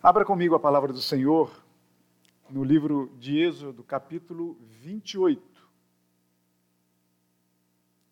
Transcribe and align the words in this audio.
Abra 0.00 0.24
comigo 0.24 0.54
a 0.54 0.60
palavra 0.60 0.92
do 0.92 1.02
Senhor 1.02 1.50
no 2.48 2.62
livro 2.62 3.12
de 3.18 3.36
Êxodo, 3.36 3.82
capítulo 3.82 4.56
28. 4.60 5.42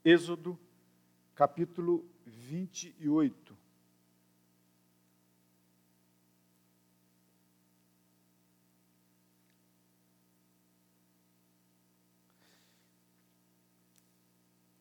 Êxodo, 0.04 0.58
capítulo 1.32 2.04
28. 2.26 3.56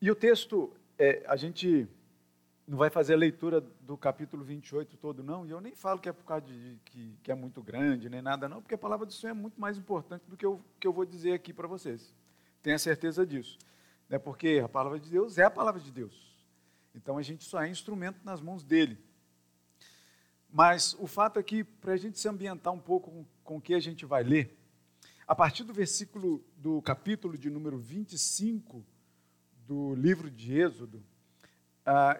E 0.02 0.10
o 0.10 0.14
texto, 0.16 0.72
é, 0.98 1.24
a 1.28 1.36
gente 1.36 1.88
não 2.66 2.76
vai 2.76 2.90
fazer 2.90 3.14
a 3.14 3.16
leitura 3.16 3.60
do 3.60 3.96
capítulo 3.96 4.42
28 4.42 4.96
todo, 4.96 5.22
não, 5.22 5.46
e 5.46 5.50
eu 5.50 5.60
nem 5.60 5.74
falo 5.74 6.00
que 6.00 6.08
é 6.08 6.12
por 6.12 6.24
causa 6.24 6.46
de 6.46 6.78
que, 6.84 7.16
que 7.22 7.30
é 7.30 7.34
muito 7.34 7.62
grande, 7.62 8.08
nem 8.08 8.20
nada, 8.20 8.48
não, 8.48 8.60
porque 8.60 8.74
a 8.74 8.78
palavra 8.78 9.06
do 9.06 9.12
Senhor 9.12 9.30
é 9.30 9.34
muito 9.34 9.60
mais 9.60 9.78
importante 9.78 10.24
do 10.26 10.36
que 10.36 10.44
eu, 10.44 10.60
que 10.80 10.86
eu 10.86 10.92
vou 10.92 11.04
dizer 11.04 11.32
aqui 11.32 11.52
para 11.52 11.68
vocês. 11.68 12.12
Tenha 12.62 12.78
certeza 12.78 13.24
disso. 13.24 13.56
Né? 14.08 14.18
Porque 14.18 14.60
a 14.64 14.68
palavra 14.68 14.98
de 14.98 15.08
Deus 15.08 15.38
é 15.38 15.44
a 15.44 15.50
palavra 15.50 15.80
de 15.80 15.92
Deus. 15.92 16.34
Então 16.94 17.16
a 17.16 17.22
gente 17.22 17.44
só 17.44 17.62
é 17.62 17.68
instrumento 17.68 18.18
nas 18.24 18.40
mãos 18.40 18.64
dele. 18.64 18.98
Mas 20.50 20.96
o 20.98 21.06
fato 21.06 21.38
é 21.38 21.42
que, 21.42 21.62
para 21.62 21.92
a 21.92 21.96
gente 21.96 22.18
se 22.18 22.28
ambientar 22.28 22.72
um 22.72 22.80
pouco 22.80 23.26
com, 23.44 23.56
o 23.56 23.60
que 23.60 23.74
a 23.74 23.80
gente 23.80 24.04
vai 24.04 24.24
ler, 24.24 24.58
a 25.26 25.34
partir 25.34 25.64
do 25.64 25.72
versículo 25.72 26.44
do 26.56 26.80
capítulo 26.82 27.36
de 27.36 27.50
número 27.50 27.78
25 27.78 28.84
do 29.66 29.94
livro 29.94 30.30
de 30.30 30.58
Êxodo, 30.58 31.04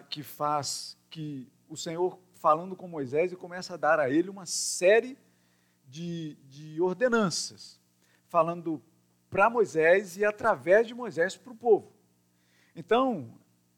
que 0.09 0.23
faz 0.23 0.97
que 1.09 1.47
o 1.67 1.75
Senhor, 1.75 2.17
falando 2.35 2.75
com 2.75 2.87
Moisés, 2.87 3.33
começa 3.35 3.73
a 3.73 3.77
dar 3.77 3.99
a 3.99 4.09
ele 4.09 4.29
uma 4.29 4.45
série 4.45 5.17
de, 5.85 6.35
de 6.49 6.81
ordenanças, 6.81 7.79
falando 8.27 8.81
para 9.29 9.49
Moisés 9.49 10.17
e 10.17 10.25
através 10.25 10.87
de 10.87 10.93
Moisés 10.93 11.35
para 11.35 11.51
o 11.51 11.55
povo. 11.55 11.91
Então, 12.75 13.33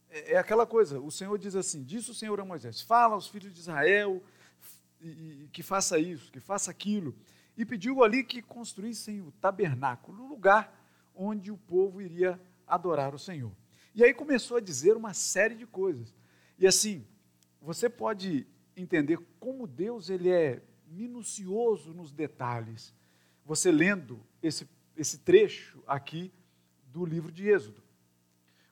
é, 0.09 0.33
é 0.33 0.37
aquela 0.37 0.65
coisa, 0.65 0.99
o 0.99 1.11
Senhor 1.11 1.37
diz 1.37 1.55
assim: 1.55 1.83
diz 1.83 2.07
o 2.07 2.13
Senhor 2.13 2.39
a 2.39 2.45
Moisés, 2.45 2.81
fala 2.81 3.15
aos 3.15 3.27
filhos 3.27 3.53
de 3.53 3.59
Israel 3.59 4.21
e, 5.01 5.07
e, 5.07 5.49
que 5.51 5.63
faça 5.63 5.97
isso, 5.97 6.31
que 6.31 6.39
faça 6.39 6.69
aquilo. 6.69 7.15
E 7.57 7.65
pediu 7.65 8.03
ali 8.03 8.23
que 8.23 8.41
construíssem 8.41 9.21
o 9.21 9.31
tabernáculo, 9.33 10.23
o 10.23 10.27
lugar 10.27 10.73
onde 11.15 11.51
o 11.51 11.57
povo 11.57 12.01
iria 12.01 12.39
adorar 12.65 13.13
o 13.13 13.19
Senhor. 13.19 13.51
E 13.99 14.03
aí 14.05 14.13
começou 14.13 14.55
a 14.55 14.61
dizer 14.61 14.95
uma 14.95 15.13
série 15.13 15.55
de 15.55 15.67
coisas. 15.67 16.15
E 16.57 16.65
assim, 16.65 17.05
você 17.61 17.89
pode 17.89 18.47
entender 18.73 19.19
como 19.41 19.67
Deus 19.67 20.09
ele 20.09 20.29
é 20.29 20.63
minucioso 20.87 21.93
nos 21.93 22.13
detalhes. 22.13 22.95
Você 23.45 23.69
lendo 23.73 24.25
esse, 24.41 24.69
esse 24.95 25.17
trecho 25.17 25.83
aqui 25.85 26.31
do 26.85 27.05
livro 27.05 27.29
de 27.29 27.49
Êxodo. 27.49 27.83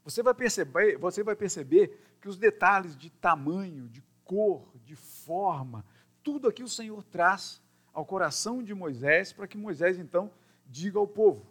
Você 0.06 0.24
vai 0.24 0.34
perceber, 0.34 0.98
você 0.98 1.22
vai 1.22 1.36
perceber 1.36 2.18
que 2.22 2.30
os 2.30 2.38
detalhes 2.38 2.96
de 2.96 3.10
tamanho, 3.10 3.90
de 3.90 4.02
cor, 4.24 4.72
de 4.86 4.96
forma, 4.96 5.86
tudo 6.24 6.48
aqui 6.48 6.64
o 6.64 6.70
Senhor 6.70 7.04
traz 7.04 7.62
ao 7.94 8.06
coração 8.06 8.64
de 8.64 8.74
Moisés 8.74 9.34
para 9.34 9.46
que 9.46 9.58
Moisés 9.58 10.00
então 10.00 10.32
diga 10.66 10.98
ao 10.98 11.08
povo. 11.08 11.46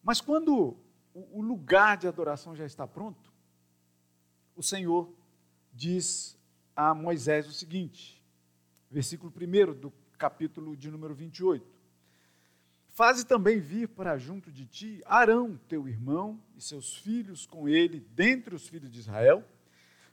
Mas 0.00 0.20
quando 0.20 0.76
o 1.32 1.40
lugar 1.40 1.96
de 1.96 2.06
adoração 2.06 2.54
já 2.54 2.66
está 2.66 2.86
pronto, 2.86 3.32
o 4.54 4.62
Senhor 4.62 5.10
diz 5.72 6.36
a 6.74 6.94
Moisés 6.94 7.46
o 7.48 7.52
seguinte, 7.52 8.22
versículo 8.90 9.32
1 9.32 9.80
do 9.80 9.92
capítulo 10.18 10.76
de 10.76 10.90
número 10.90 11.14
28. 11.14 11.64
Faze 12.88 13.24
também 13.24 13.60
vir 13.60 13.88
para 13.88 14.18
junto 14.18 14.50
de 14.50 14.66
ti 14.66 15.02
Arão, 15.06 15.58
teu 15.68 15.88
irmão, 15.88 16.40
e 16.54 16.60
seus 16.60 16.96
filhos 16.96 17.46
com 17.46 17.68
ele, 17.68 18.00
dentre 18.00 18.54
os 18.54 18.68
filhos 18.68 18.90
de 18.90 18.98
Israel, 18.98 19.42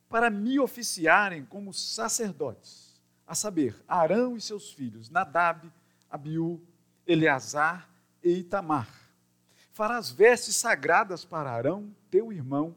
para 0.09 0.29
me 0.29 0.59
oficiarem 0.59 1.45
como 1.45 1.73
sacerdotes, 1.73 3.01
a 3.25 3.35
saber, 3.35 3.75
Arão 3.87 4.35
e 4.37 4.41
seus 4.41 4.71
filhos, 4.71 5.09
Nadab, 5.09 5.71
Abiú, 6.09 6.61
Eleazar 7.05 7.89
e 8.21 8.39
Itamar 8.39 9.02
farás 9.73 10.11
vestes 10.11 10.55
sagradas 10.55 11.25
para 11.25 11.51
Arão, 11.51 11.93
teu 12.09 12.31
irmão, 12.31 12.75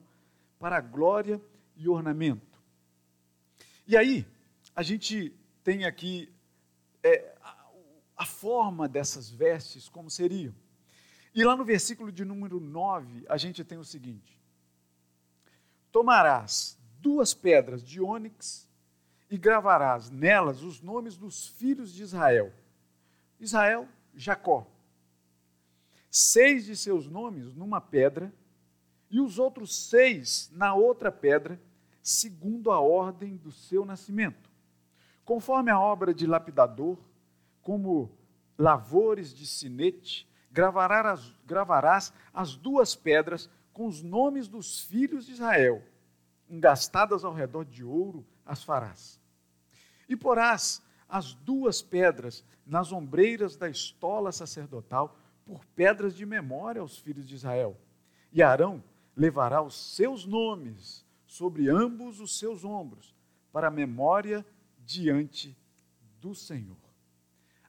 para 0.59 0.81
glória 0.81 1.41
e 1.77 1.89
ornamento. 1.89 2.59
E 3.87 3.97
aí, 3.97 4.27
a 4.75 4.83
gente 4.83 5.33
tem 5.63 5.85
aqui 5.85 6.33
é, 7.03 7.35
a, 7.43 7.67
a 8.17 8.27
forma 8.27 8.89
dessas 8.89 9.31
vestes, 9.31 9.89
como 9.89 10.11
seriam. 10.11 10.55
E 11.35 11.45
lá 11.45 11.55
no 11.55 11.65
versículo 11.65 12.11
de 12.11 12.25
número 12.25 12.59
9, 12.59 13.27
a 13.29 13.37
gente 13.37 13.63
tem 13.63 13.77
o 13.77 13.85
seguinte: 13.85 14.41
Tomarás 15.93 16.79
duas 16.99 17.35
pedras 17.35 17.83
de 17.83 18.01
ônix 18.01 18.67
e 19.31 19.37
gravarás 19.37 20.09
nelas 20.11 20.63
os 20.63 20.81
nomes 20.81 21.15
dos 21.17 21.47
filhos 21.47 21.93
de 21.93 22.03
Israel. 22.03 22.53
Israel, 23.39 23.87
Jacó 24.15 24.67
seis 26.19 26.65
de 26.65 26.75
seus 26.75 27.07
nomes 27.07 27.55
numa 27.55 27.79
pedra 27.79 28.33
e 29.11 29.21
os 29.21 29.39
outros 29.39 29.89
seis 29.91 30.51
na 30.51 30.75
outra 30.75 31.13
pedra, 31.13 31.61
segundo 32.03 32.71
a 32.71 32.81
ordem 32.81 33.37
do 33.37 33.53
seu 33.53 33.85
nascimento. 33.85 34.51
Conforme 35.27 35.71
a 35.71 35.79
obra 35.79 36.15
de 36.15 36.27
lapidador, 36.27 36.97
como 37.61 38.11
lavores 38.57 39.35
de 39.35 39.47
sinete, 39.47 40.27
gravarás 40.51 41.35
gravarás 41.45 42.15
as 42.33 42.57
duas 42.57 42.97
pedras 42.97 43.51
com 43.75 43.87
os 43.87 44.03
nomes 44.03 44.49
dos 44.49 44.81
filhos 44.81 45.27
de 45.27 45.33
Israel, 45.33 45.83
engastadas 46.49 47.25
ao 47.25 47.35
redor 47.35 47.67
de 47.67 47.85
ouro 47.85 48.27
as 48.47 48.65
farás. 48.65 49.21
E 50.09 50.17
porás 50.17 50.81
as 51.07 51.35
duas 51.35 51.83
pedras 51.83 52.43
nas 52.65 52.91
ombreiras 52.91 53.55
da 53.55 53.69
estola 53.69 54.33
sacerdotal, 54.33 55.15
por 55.47 55.65
pedras 55.65 56.15
de 56.15 56.27
memória 56.27 56.81
aos 56.81 56.99
filhos 56.99 57.25
de 57.25 57.37
Israel. 57.37 57.79
E 58.33 58.43
Arão 58.43 58.83
levará 59.17 59.63
os 59.63 59.95
seus 59.95 60.27
nomes 60.27 61.07
sobre 61.25 61.71
ambos 61.71 62.21
os 62.21 62.39
seus 62.39 62.65
ombros, 62.65 63.15
para 63.53 63.71
memória 63.71 64.45
diante 64.85 65.57
do 66.21 66.35
Senhor. 66.35 66.77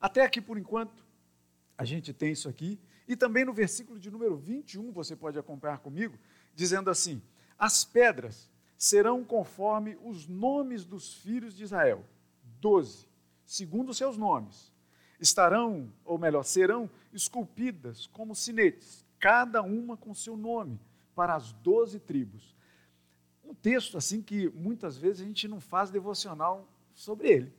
Até 0.01 0.23
aqui 0.23 0.41
por 0.41 0.57
enquanto, 0.57 1.05
a 1.77 1.85
gente 1.85 2.11
tem 2.11 2.31
isso 2.31 2.49
aqui, 2.49 2.79
e 3.07 3.15
também 3.15 3.45
no 3.45 3.53
versículo 3.53 3.99
de 3.99 4.09
número 4.09 4.35
21, 4.35 4.91
você 4.91 5.15
pode 5.15 5.37
acompanhar 5.37 5.77
comigo, 5.77 6.17
dizendo 6.55 6.89
assim: 6.89 7.21
As 7.57 7.85
pedras 7.85 8.49
serão 8.77 9.23
conforme 9.23 9.97
os 10.03 10.27
nomes 10.27 10.83
dos 10.83 11.13
filhos 11.13 11.55
de 11.55 11.63
Israel, 11.63 12.03
doze, 12.59 13.07
segundo 13.45 13.89
os 13.91 13.97
seus 13.97 14.17
nomes 14.17 14.71
estarão, 15.19 15.91
ou 16.05 16.17
melhor, 16.17 16.43
serão 16.43 16.89
esculpidas 17.11 18.07
como 18.07 18.35
sinetes, 18.35 19.05
cada 19.19 19.61
uma 19.61 19.97
com 19.97 20.13
seu 20.13 20.37
nome, 20.37 20.79
para 21.15 21.35
as 21.35 21.51
doze 21.53 21.99
tribos. 21.99 22.55
Um 23.43 23.53
texto 23.53 23.97
assim 23.97 24.21
que 24.21 24.49
muitas 24.49 24.97
vezes 24.97 25.21
a 25.21 25.25
gente 25.25 25.47
não 25.47 25.59
faz 25.59 25.89
devocional 25.89 26.67
sobre 26.93 27.29
ele. 27.29 27.53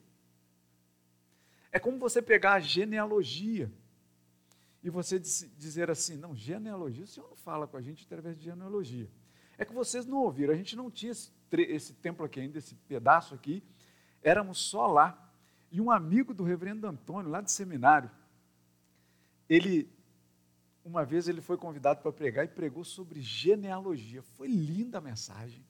É 1.72 1.78
como 1.78 1.98
você 1.98 2.22
pegar 2.22 2.54
a 2.54 2.60
genealogia 2.60 3.70
e 4.82 4.90
você 4.90 5.18
dizer 5.18 5.90
assim: 5.90 6.16
não, 6.16 6.34
genealogia, 6.34 7.04
o 7.04 7.06
senhor 7.06 7.28
não 7.28 7.36
fala 7.36 7.66
com 7.66 7.76
a 7.76 7.82
gente 7.82 8.04
através 8.04 8.36
de 8.36 8.44
genealogia. 8.44 9.08
É 9.56 9.64
que 9.64 9.72
vocês 9.72 10.06
não 10.06 10.18
ouviram, 10.18 10.52
a 10.54 10.56
gente 10.56 10.76
não 10.76 10.90
tinha 10.90 11.10
esse, 11.12 11.32
esse 11.52 11.92
templo 11.94 12.24
aqui 12.24 12.40
ainda, 12.40 12.58
esse 12.58 12.74
pedaço 12.74 13.34
aqui, 13.34 13.62
éramos 14.22 14.58
só 14.58 14.86
lá. 14.86 15.27
E 15.70 15.80
um 15.80 15.90
amigo 15.90 16.32
do 16.32 16.44
reverendo 16.44 16.86
Antônio, 16.86 17.30
lá 17.30 17.40
do 17.40 17.50
seminário, 17.50 18.10
ele, 19.48 19.90
uma 20.84 21.04
vez 21.04 21.28
ele 21.28 21.40
foi 21.40 21.56
convidado 21.56 22.00
para 22.00 22.12
pregar 22.12 22.44
e 22.44 22.48
pregou 22.48 22.84
sobre 22.84 23.20
genealogia. 23.20 24.22
Foi 24.22 24.48
linda 24.48 24.98
a 24.98 25.00
mensagem. 25.00 25.64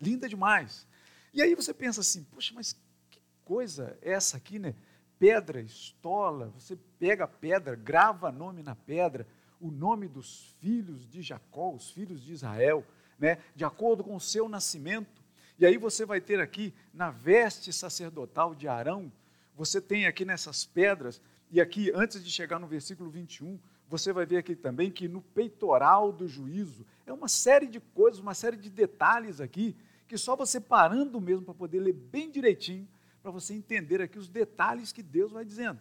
Linda 0.00 0.28
demais. 0.28 0.86
E 1.32 1.42
aí 1.42 1.54
você 1.54 1.72
pensa 1.72 2.00
assim, 2.00 2.24
poxa, 2.24 2.52
mas 2.54 2.72
que 3.10 3.20
coisa 3.44 3.98
é 4.02 4.12
essa 4.12 4.36
aqui, 4.36 4.58
né? 4.58 4.74
Pedra, 5.18 5.60
estola, 5.60 6.48
você 6.50 6.76
pega 6.98 7.24
a 7.24 7.28
pedra, 7.28 7.74
grava 7.74 8.30
nome 8.30 8.62
na 8.62 8.74
pedra, 8.74 9.26
o 9.60 9.70
nome 9.70 10.06
dos 10.06 10.54
filhos 10.60 11.08
de 11.08 11.22
Jacó, 11.22 11.72
os 11.72 11.90
filhos 11.90 12.22
de 12.22 12.32
Israel, 12.32 12.84
né? 13.18 13.38
de 13.56 13.64
acordo 13.64 14.04
com 14.04 14.14
o 14.14 14.20
seu 14.20 14.48
nascimento. 14.48 15.23
E 15.58 15.64
aí 15.64 15.76
você 15.76 16.04
vai 16.04 16.20
ter 16.20 16.40
aqui 16.40 16.74
na 16.92 17.10
veste 17.10 17.72
sacerdotal 17.72 18.54
de 18.54 18.66
Arão, 18.66 19.12
você 19.54 19.80
tem 19.80 20.06
aqui 20.06 20.24
nessas 20.24 20.64
pedras, 20.64 21.20
e 21.50 21.60
aqui 21.60 21.92
antes 21.94 22.24
de 22.24 22.30
chegar 22.30 22.58
no 22.58 22.66
versículo 22.66 23.08
21, 23.08 23.58
você 23.88 24.12
vai 24.12 24.26
ver 24.26 24.38
aqui 24.38 24.56
também 24.56 24.90
que 24.90 25.06
no 25.06 25.20
peitoral 25.20 26.10
do 26.10 26.26
juízo 26.26 26.84
é 27.06 27.12
uma 27.12 27.28
série 27.28 27.66
de 27.66 27.78
coisas, 27.78 28.18
uma 28.18 28.34
série 28.34 28.56
de 28.56 28.68
detalhes 28.68 29.40
aqui, 29.40 29.76
que 30.08 30.18
só 30.18 30.34
você 30.34 30.60
parando 30.60 31.20
mesmo 31.20 31.44
para 31.44 31.54
poder 31.54 31.80
ler 31.80 31.92
bem 31.92 32.30
direitinho, 32.30 32.88
para 33.22 33.30
você 33.30 33.54
entender 33.54 34.02
aqui 34.02 34.18
os 34.18 34.28
detalhes 34.28 34.92
que 34.92 35.02
Deus 35.02 35.30
vai 35.32 35.44
dizendo. 35.44 35.78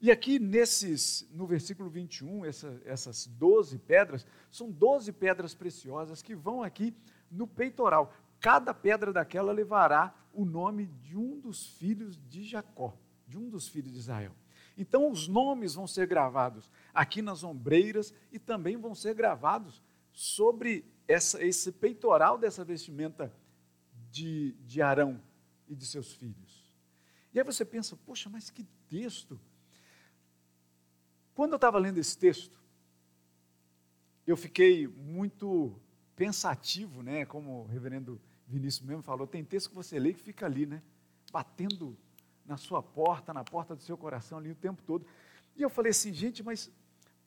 E 0.00 0.10
aqui 0.10 0.40
nesses, 0.40 1.24
no 1.30 1.46
versículo 1.46 1.88
21, 1.88 2.44
essa, 2.44 2.82
essas 2.84 3.28
12 3.28 3.78
pedras, 3.78 4.26
são 4.50 4.68
12 4.68 5.12
pedras 5.12 5.54
preciosas 5.54 6.20
que 6.20 6.34
vão 6.34 6.60
aqui 6.60 6.92
no 7.30 7.46
peitoral. 7.46 8.12
Cada 8.42 8.74
pedra 8.74 9.12
daquela 9.12 9.52
levará 9.52 10.12
o 10.34 10.44
nome 10.44 10.86
de 10.86 11.16
um 11.16 11.38
dos 11.38 11.68
filhos 11.76 12.18
de 12.28 12.42
Jacó, 12.42 12.98
de 13.28 13.38
um 13.38 13.48
dos 13.48 13.68
filhos 13.68 13.92
de 13.92 13.98
Israel. 14.00 14.34
Então 14.76 15.08
os 15.08 15.28
nomes 15.28 15.74
vão 15.74 15.86
ser 15.86 16.08
gravados 16.08 16.68
aqui 16.92 17.22
nas 17.22 17.44
ombreiras 17.44 18.12
e 18.32 18.40
também 18.40 18.76
vão 18.76 18.96
ser 18.96 19.14
gravados 19.14 19.80
sobre 20.12 20.84
essa, 21.06 21.40
esse 21.44 21.70
peitoral 21.70 22.36
dessa 22.36 22.64
vestimenta 22.64 23.32
de, 24.10 24.56
de 24.64 24.82
Arão 24.82 25.22
e 25.68 25.76
de 25.76 25.86
seus 25.86 26.12
filhos. 26.12 26.74
E 27.32 27.38
aí 27.38 27.44
você 27.44 27.64
pensa, 27.64 27.96
poxa, 27.96 28.28
mas 28.28 28.50
que 28.50 28.64
texto! 28.88 29.40
Quando 31.32 31.52
eu 31.52 31.56
estava 31.56 31.78
lendo 31.78 31.98
esse 31.98 32.18
texto, 32.18 32.60
eu 34.26 34.36
fiquei 34.36 34.88
muito 34.88 35.80
pensativo, 36.16 37.04
né? 37.04 37.24
Como 37.24 37.62
o 37.62 37.66
reverendo 37.66 38.20
Vinícius 38.52 38.86
mesmo 38.86 39.02
falou, 39.02 39.26
tem 39.26 39.42
texto 39.42 39.70
que 39.70 39.74
você 39.74 39.98
lê 39.98 40.12
que 40.12 40.20
fica 40.20 40.44
ali, 40.44 40.66
né? 40.66 40.82
Batendo 41.32 41.96
na 42.44 42.58
sua 42.58 42.82
porta, 42.82 43.32
na 43.32 43.42
porta 43.42 43.74
do 43.74 43.82
seu 43.82 43.96
coração 43.96 44.38
ali 44.38 44.50
o 44.50 44.54
tempo 44.54 44.82
todo. 44.82 45.06
E 45.56 45.62
eu 45.62 45.70
falei 45.70 45.90
assim, 45.90 46.12
gente, 46.12 46.42
mas 46.42 46.70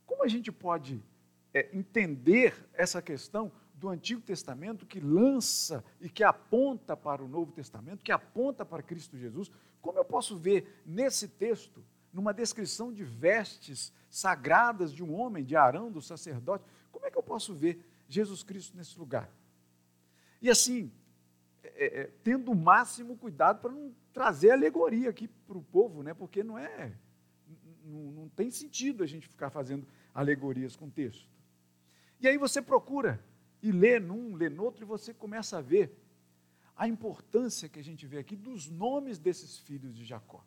como 0.06 0.24
a 0.24 0.28
gente 0.28 0.52
pode 0.52 1.04
é, 1.52 1.76
entender 1.76 2.54
essa 2.74 3.02
questão 3.02 3.52
do 3.74 3.90
Antigo 3.90 4.22
Testamento 4.22 4.86
que 4.86 5.00
lança 5.00 5.84
e 6.00 6.10
que 6.10 6.24
aponta 6.24 6.96
para 6.96 7.24
o 7.24 7.28
Novo 7.28 7.52
Testamento, 7.52 8.04
que 8.04 8.12
aponta 8.12 8.64
para 8.64 8.84
Cristo 8.84 9.18
Jesus? 9.18 9.52
Como 9.82 9.98
eu 9.98 10.06
posso 10.06 10.38
ver 10.38 10.82
nesse 10.86 11.28
texto, 11.28 11.84
numa 12.14 12.34
descrição 12.34 12.94
de 12.94 13.04
vestes 13.04 13.92
sagradas 14.10 14.94
de 14.94 15.04
um 15.04 15.14
homem, 15.14 15.44
de 15.44 15.56
Arão, 15.56 15.92
do 15.92 16.02
sacerdote, 16.02 16.64
como 16.92 17.06
é 17.06 17.12
que 17.12 17.18
eu 17.18 17.24
posso 17.24 17.54
ver 17.54 17.84
Jesus 18.08 18.44
Cristo 18.44 18.78
nesse 18.78 18.98
lugar? 18.98 19.30
E 20.42 20.50
assim, 20.50 20.92
é, 21.76 22.02
é, 22.02 22.12
tendo 22.24 22.52
o 22.52 22.56
máximo 22.56 23.18
cuidado 23.18 23.62
para 23.62 23.72
não 23.72 23.94
trazer 24.14 24.52
alegoria 24.52 25.10
aqui 25.10 25.28
para 25.28 25.58
o 25.58 25.64
povo, 25.64 26.04
né? 26.04 26.14
porque 26.14 26.44
não 26.44 26.58
é, 26.58 26.94
não, 27.84 28.12
não 28.12 28.30
tem 28.30 28.50
sentido 28.50 29.04
a 29.04 29.08
gente 29.08 29.28
ficar 29.28 29.50
fazendo 29.50 29.88
alegorias 30.14 30.76
com 30.76 30.90
texto. 30.90 31.30
E 32.20 32.28
aí 32.28 32.38
você 32.38 32.62
procura 32.62 33.24
e 33.62 33.72
lê 33.72 34.00
num, 34.00 34.36
lê 34.36 34.50
no 34.50 34.64
outro, 34.64 34.84
e 34.84 34.86
você 34.86 35.14
começa 35.14 35.58
a 35.58 35.62
ver 35.62 36.02
a 36.76 36.88
importância 36.88 37.70
que 37.70 37.80
a 37.80 37.84
gente 37.84 38.06
vê 38.06 38.18
aqui 38.18 38.36
dos 38.36 38.70
nomes 38.70 39.18
desses 39.18 39.60
filhos 39.60 39.96
de 39.96 40.06
Jacó. 40.06 40.44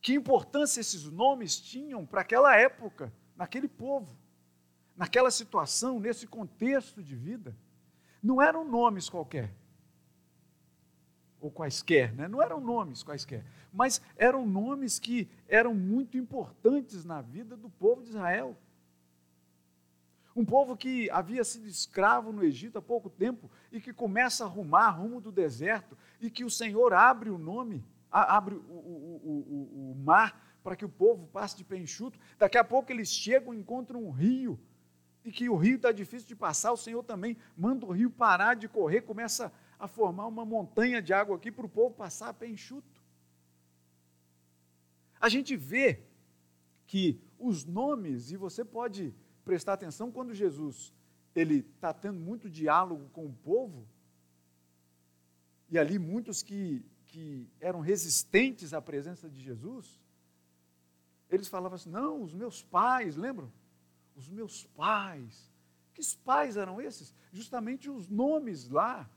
Que 0.00 0.14
importância 0.14 0.80
esses 0.80 1.04
nomes 1.04 1.60
tinham 1.60 2.04
para 2.04 2.20
aquela 2.20 2.56
época, 2.56 3.12
naquele 3.36 3.68
povo, 3.68 4.16
naquela 4.96 5.30
situação, 5.30 6.00
nesse 6.00 6.26
contexto 6.26 7.02
de 7.02 7.14
vida. 7.14 7.56
Não 8.22 8.42
eram 8.42 8.64
nomes 8.64 9.08
qualquer, 9.08 9.54
ou 11.40 11.50
quaisquer, 11.50 12.12
né? 12.14 12.26
não 12.26 12.42
eram 12.42 12.60
nomes 12.60 13.02
quaisquer, 13.02 13.44
mas 13.72 14.00
eram 14.16 14.46
nomes 14.46 14.98
que 14.98 15.28
eram 15.48 15.74
muito 15.74 16.16
importantes 16.16 17.04
na 17.04 17.20
vida 17.20 17.56
do 17.56 17.70
povo 17.70 18.02
de 18.02 18.10
Israel. 18.10 18.56
Um 20.34 20.44
povo 20.44 20.76
que 20.76 21.10
havia 21.10 21.42
sido 21.42 21.66
escravo 21.66 22.32
no 22.32 22.44
Egito 22.44 22.78
há 22.78 22.82
pouco 22.82 23.10
tempo 23.10 23.50
e 23.72 23.80
que 23.80 23.92
começa 23.92 24.44
a 24.44 24.48
rumar 24.48 24.98
rumo 24.98 25.20
do 25.20 25.32
deserto 25.32 25.98
e 26.20 26.30
que 26.30 26.44
o 26.44 26.50
Senhor 26.50 26.92
abre 26.92 27.28
o 27.28 27.38
nome, 27.38 27.84
abre 28.10 28.54
o, 28.54 28.58
o, 28.58 29.20
o, 29.24 29.92
o 29.92 29.94
mar 29.96 30.58
para 30.62 30.76
que 30.76 30.84
o 30.84 30.88
povo 30.88 31.26
passe 31.28 31.56
de 31.56 31.64
pé 31.64 31.76
enxuto. 31.76 32.18
Daqui 32.38 32.56
a 32.56 32.64
pouco 32.64 32.92
eles 32.92 33.08
chegam 33.08 33.52
e 33.52 33.58
encontram 33.58 34.04
um 34.04 34.10
rio 34.10 34.58
e 35.24 35.32
que 35.32 35.48
o 35.48 35.56
rio 35.56 35.76
está 35.76 35.92
difícil 35.92 36.26
de 36.26 36.36
passar, 36.36 36.72
o 36.72 36.76
Senhor 36.76 37.02
também 37.02 37.36
manda 37.56 37.84
o 37.84 37.90
rio 37.90 38.10
parar 38.10 38.54
de 38.54 38.68
correr, 38.68 39.02
começa 39.02 39.46
a 39.46 39.52
a 39.78 39.86
formar 39.86 40.26
uma 40.26 40.44
montanha 40.44 41.00
de 41.00 41.12
água 41.12 41.36
aqui 41.36 41.52
para 41.52 41.66
o 41.66 41.68
povo 41.68 41.94
passar 41.94 42.30
a 42.30 42.34
pé 42.34 42.48
enxuto. 42.48 43.02
A 45.20 45.28
gente 45.28 45.56
vê 45.56 46.02
que 46.86 47.20
os 47.38 47.64
nomes, 47.64 48.30
e 48.32 48.36
você 48.36 48.64
pode 48.64 49.14
prestar 49.44 49.74
atenção 49.74 50.10
quando 50.10 50.34
Jesus 50.34 50.92
ele 51.34 51.58
está 51.74 51.92
tendo 51.92 52.18
muito 52.18 52.50
diálogo 52.50 53.08
com 53.10 53.26
o 53.26 53.32
povo, 53.32 53.86
e 55.70 55.78
ali 55.78 55.98
muitos 55.98 56.42
que, 56.42 56.84
que 57.06 57.48
eram 57.60 57.80
resistentes 57.80 58.72
à 58.72 58.80
presença 58.80 59.28
de 59.28 59.40
Jesus, 59.40 60.00
eles 61.30 61.46
falavam 61.46 61.76
assim: 61.76 61.90
não, 61.90 62.22
os 62.22 62.34
meus 62.34 62.62
pais, 62.62 63.16
lembram? 63.16 63.52
Os 64.16 64.28
meus 64.28 64.64
pais. 64.64 65.52
Que 65.92 66.02
pais 66.16 66.56
eram 66.56 66.80
esses? 66.80 67.14
Justamente 67.32 67.90
os 67.90 68.08
nomes 68.08 68.68
lá 68.68 69.08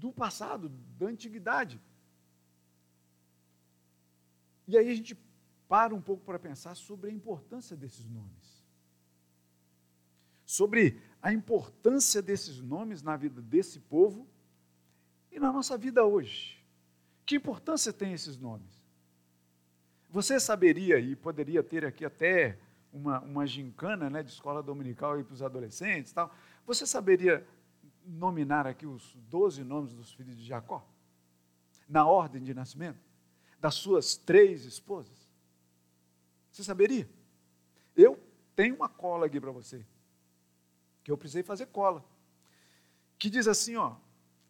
do 0.00 0.10
passado, 0.10 0.70
da 0.98 1.06
antiguidade. 1.06 1.80
E 4.66 4.78
aí 4.78 4.88
a 4.88 4.94
gente 4.94 5.16
para 5.68 5.94
um 5.94 6.00
pouco 6.00 6.24
para 6.24 6.38
pensar 6.38 6.74
sobre 6.74 7.10
a 7.10 7.12
importância 7.12 7.76
desses 7.76 8.08
nomes. 8.08 8.64
Sobre 10.44 11.00
a 11.22 11.32
importância 11.32 12.20
desses 12.20 12.60
nomes 12.60 13.02
na 13.02 13.16
vida 13.16 13.40
desse 13.42 13.78
povo 13.78 14.26
e 15.30 15.38
na 15.38 15.52
nossa 15.52 15.76
vida 15.76 16.04
hoje. 16.04 16.64
Que 17.26 17.36
importância 17.36 17.92
tem 17.92 18.12
esses 18.12 18.36
nomes? 18.36 18.82
Você 20.08 20.40
saberia 20.40 20.98
e 20.98 21.14
poderia 21.14 21.62
ter 21.62 21.84
aqui 21.84 22.04
até 22.04 22.58
uma, 22.92 23.20
uma 23.20 23.46
gincana 23.46 24.10
né, 24.10 24.22
de 24.22 24.30
escola 24.30 24.62
dominical 24.62 25.22
para 25.22 25.34
os 25.34 25.42
adolescentes 25.42 26.12
tal. 26.12 26.34
Você 26.66 26.86
saberia 26.86 27.46
nominar 28.04 28.66
aqui 28.66 28.86
os 28.86 29.16
doze 29.28 29.62
nomes 29.64 29.94
dos 29.94 30.12
filhos 30.12 30.36
de 30.36 30.44
Jacó? 30.44 30.86
Na 31.88 32.06
ordem 32.06 32.42
de 32.42 32.54
nascimento? 32.54 33.00
Das 33.58 33.74
suas 33.74 34.16
três 34.16 34.64
esposas? 34.64 35.28
Você 36.50 36.64
saberia? 36.64 37.08
Eu 37.96 38.18
tenho 38.56 38.74
uma 38.74 38.88
cola 38.88 39.26
aqui 39.26 39.40
para 39.40 39.50
você, 39.50 39.84
que 41.02 41.10
eu 41.10 41.18
precisei 41.18 41.42
fazer 41.42 41.66
cola, 41.66 42.04
que 43.18 43.30
diz 43.30 43.46
assim, 43.46 43.76
ó, 43.76 43.96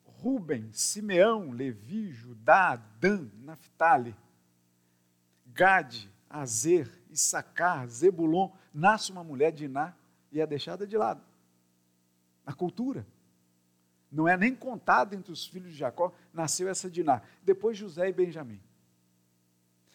Ruben, 0.05 0.73
Simeão, 0.73 1.50
Levi, 1.50 2.12
Judá, 2.12 2.76
Dan, 2.76 3.29
Naphtali, 3.35 4.14
Gade, 5.46 6.11
Azer, 6.29 6.91
Issacar, 7.10 7.89
Zebulon, 7.89 8.51
nasce 8.72 9.10
uma 9.10 9.25
mulher 9.25 9.51
de 9.51 9.65
Iná 9.65 9.94
e 10.31 10.41
é 10.41 10.46
deixada 10.46 10.86
de 10.86 10.96
lado. 10.96 11.22
Na 12.44 12.53
cultura 12.53 13.06
não 14.10 14.26
é 14.26 14.36
nem 14.36 14.55
contado 14.55 15.14
entre 15.14 15.32
os 15.32 15.46
filhos 15.46 15.72
de 15.72 15.79
Jacó, 15.79 16.12
nasceu 16.32 16.69
essa 16.69 16.90
Diná. 16.90 17.22
Depois 17.43 17.79
José 17.79 18.08
e 18.08 18.12
Benjamim. 18.12 18.60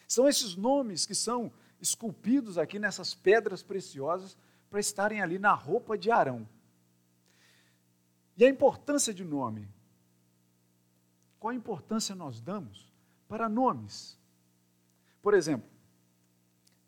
São 0.08 0.28
esses 0.28 0.56
nomes 0.56 1.04
que 1.04 1.14
são 1.14 1.52
esculpidos 1.80 2.56
aqui 2.56 2.78
nessas 2.78 3.14
pedras 3.14 3.62
preciosas 3.62 4.36
para 4.70 4.80
estarem 4.80 5.20
ali 5.20 5.38
na 5.38 5.52
roupa 5.52 5.98
de 5.98 6.10
Arão. 6.10 6.48
E 8.36 8.44
a 8.44 8.48
importância 8.48 9.12
de 9.12 9.24
nome? 9.24 9.68
Qual 11.38 11.50
a 11.50 11.54
importância 11.54 12.14
nós 12.14 12.40
damos 12.40 12.92
para 13.28 13.48
nomes? 13.48 14.18
Por 15.20 15.34
exemplo, 15.34 15.68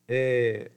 é, 0.07 0.71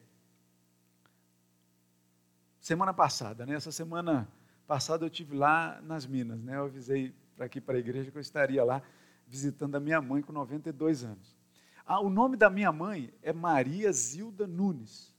semana 2.60 2.94
passada, 2.94 3.46
né, 3.46 3.56
essa 3.56 3.72
semana 3.72 4.28
passado 4.72 5.04
eu 5.04 5.10
tive 5.10 5.36
lá 5.36 5.82
nas 5.82 6.06
Minas, 6.06 6.42
né? 6.42 6.56
Eu 6.56 6.64
avisei 6.64 7.14
para 7.36 7.46
aqui 7.46 7.60
para 7.60 7.76
a 7.76 7.80
igreja 7.82 8.10
que 8.10 8.18
eu 8.18 8.22
estaria 8.22 8.64
lá 8.64 8.82
visitando 9.28 9.76
a 9.76 9.82
minha 9.82 10.02
mãe 10.02 10.22
com 10.22 10.32
92 10.32 11.04
anos. 11.04 11.38
Ah, 11.86 12.00
o 12.00 12.10
nome 12.10 12.38
da 12.38 12.50
minha 12.50 12.72
mãe 12.72 13.14
é 13.22 13.34
Maria 13.34 13.92
Zilda 13.92 14.48
Nunes. 14.48 15.14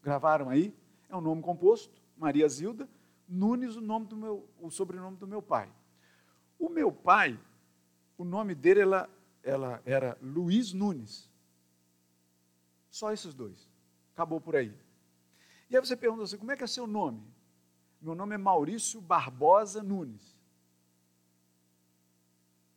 Gravaram 0.00 0.48
aí? 0.48 0.72
É 1.08 1.16
um 1.16 1.20
nome 1.20 1.42
composto, 1.42 2.00
Maria 2.16 2.48
Zilda 2.48 2.88
Nunes, 3.28 3.74
o 3.74 3.80
nome 3.80 4.06
do 4.06 4.16
meu, 4.16 4.48
o 4.60 4.70
sobrenome 4.70 5.16
do 5.16 5.26
meu 5.26 5.42
pai. 5.42 5.68
O 6.56 6.68
meu 6.68 6.92
pai, 6.92 7.36
o 8.16 8.22
nome 8.24 8.54
dele 8.54 8.82
ela, 8.82 9.10
ela 9.42 9.82
era 9.84 10.16
Luiz 10.22 10.72
Nunes. 10.72 11.28
Só 12.88 13.12
esses 13.12 13.34
dois. 13.34 13.68
Acabou 14.14 14.40
por 14.40 14.54
aí. 14.54 14.72
E 15.68 15.76
aí 15.76 15.84
você 15.84 15.96
pergunta 15.96 16.22
assim: 16.22 16.38
como 16.38 16.52
é 16.52 16.56
que 16.56 16.62
é 16.62 16.68
seu 16.68 16.86
nome? 16.86 17.20
Meu 18.00 18.14
nome 18.14 18.34
é 18.34 18.38
Maurício 18.38 19.00
Barbosa 19.00 19.82
Nunes. 19.82 20.38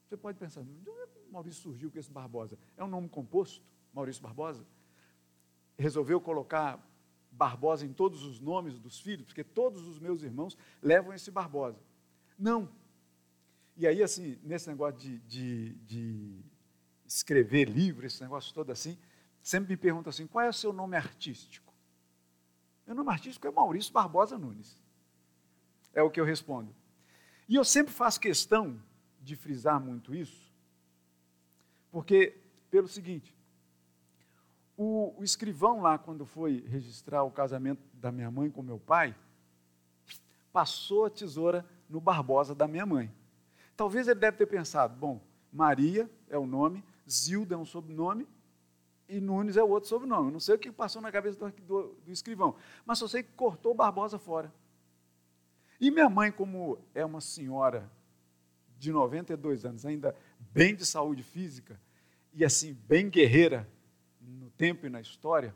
Você 0.06 0.18
pode 0.18 0.38
pensar, 0.38 0.64
de 0.64 0.90
onde 0.90 1.02
é 1.02 1.08
Maurício 1.32 1.62
surgiu 1.62 1.90
com 1.90 1.98
esse 1.98 2.12
Barbosa? 2.12 2.60
É 2.78 2.84
um 2.84 2.88
nome 2.88 3.08
composto, 3.08 3.64
Maurício 3.94 4.22
Barbosa? 4.22 4.66
Resolveu 5.78 6.20
colocar 6.20 6.80
Barbosa 7.32 7.86
em 7.86 7.94
todos 7.94 8.24
os 8.24 8.40
nomes 8.40 8.78
dos 8.78 9.00
filhos, 9.00 9.26
porque 9.26 9.44
todos 9.44 9.88
os 9.88 9.98
meus 9.98 10.22
irmãos 10.22 10.58
levam 10.82 11.14
esse 11.14 11.32
Barbosa. 11.32 11.82
Não. 12.38 12.70
E 13.76 13.88
aí, 13.88 14.04
assim, 14.04 14.38
nesse 14.44 14.68
negócio 14.70 15.00
de, 15.00 15.20
de, 15.20 15.74
de, 15.76 16.46
escrever 17.08 17.70
livro, 17.70 18.06
esse 18.06 18.22
negócio 18.22 18.54
todo 18.54 18.72
assim, 18.72 18.98
sempre 19.42 19.72
me 19.72 19.78
perguntam 19.78 20.10
assim: 20.10 20.28
qual 20.28 20.46
é 20.46 20.50
o 20.50 20.54
seu 20.54 20.72
nome 20.72 20.96
artístico? 20.96 21.74
Meu 22.86 22.96
nome 22.96 23.10
artístico 23.10 23.48
é 23.48 23.52
Maurício 23.52 23.92
Barbosa 23.92 24.38
Nunes. 24.38 24.83
É 25.94 26.02
o 26.02 26.10
que 26.10 26.20
eu 26.20 26.26
respondo. 26.26 26.74
E 27.48 27.56
eu 27.56 27.64
sempre 27.64 27.94
faço 27.94 28.20
questão 28.20 28.82
de 29.22 29.36
frisar 29.36 29.80
muito 29.80 30.14
isso, 30.14 30.52
porque, 31.92 32.38
pelo 32.70 32.88
seguinte, 32.88 33.36
o, 34.76 35.14
o, 35.18 35.24
escrivão 35.24 35.82
lá, 35.82 35.98
quando 35.98 36.26
foi 36.26 36.66
registrar 36.68 37.24
o 37.24 37.32
casamento 37.32 37.82
da 37.94 38.12
minha 38.12 38.32
mãe 38.32 38.50
com 38.50 38.62
meu 38.62 38.80
pai, 38.80 39.16
passou 40.52 41.06
a 41.06 41.10
tesoura 41.10 41.66
no 41.88 42.02
Barbosa 42.02 42.56
da 42.56 42.68
minha 42.68 42.86
mãe. 42.86 43.14
Talvez 43.76 44.08
ele 44.08 44.20
deve 44.20 44.38
ter 44.38 44.48
pensado, 44.48 44.96
bom, 44.96 45.22
Maria 45.52 46.10
é 46.28 46.38
o 46.38 46.46
nome, 46.46 46.84
Zilda 47.10 47.56
é 47.56 47.58
um 47.58 47.66
sobrenome 47.66 48.28
e 49.08 49.20
Nunes 49.20 49.58
é 49.58 49.64
outro 49.64 49.90
sobrenome. 49.90 50.32
não 50.32 50.40
sei 50.40 50.56
o 50.56 50.60
que 50.60 50.72
passou 50.72 51.02
na 51.02 51.12
cabeça 51.12 51.38
do, 51.38 51.52
do, 51.62 51.96
do 52.06 52.12
escrivão, 52.12 52.56
mas 52.86 52.98
só 52.98 53.08
sei 53.08 53.24
que 53.24 53.32
cortou 53.34 53.74
Barbosa 53.74 54.18
fora. 54.18 54.52
E 55.84 55.92
minha 55.92 56.10
mãe, 56.10 56.32
como 56.32 56.80
é 56.96 57.04
uma 57.04 57.20
senhora 57.20 57.92
de 58.80 58.90
92 58.90 59.66
anos, 59.66 59.86
ainda 59.86 60.16
bem 60.40 60.74
de 60.74 60.86
saúde 60.86 61.22
física 61.24 61.78
e 62.32 62.46
assim, 62.46 62.74
bem 62.88 63.10
guerreira 63.10 63.70
no 64.22 64.50
tempo 64.52 64.86
e 64.86 64.90
na 64.90 65.02
história, 65.02 65.54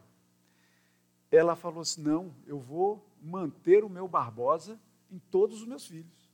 ela 1.32 1.56
falou 1.56 1.80
assim: 1.80 2.02
não, 2.02 2.36
eu 2.46 2.60
vou 2.60 3.10
manter 3.22 3.86
o 3.86 3.90
meu 3.90 4.06
Barbosa 4.06 4.78
em 5.10 5.18
todos 5.18 5.62
os 5.62 5.66
meus 5.66 5.88
filhos. 5.88 6.30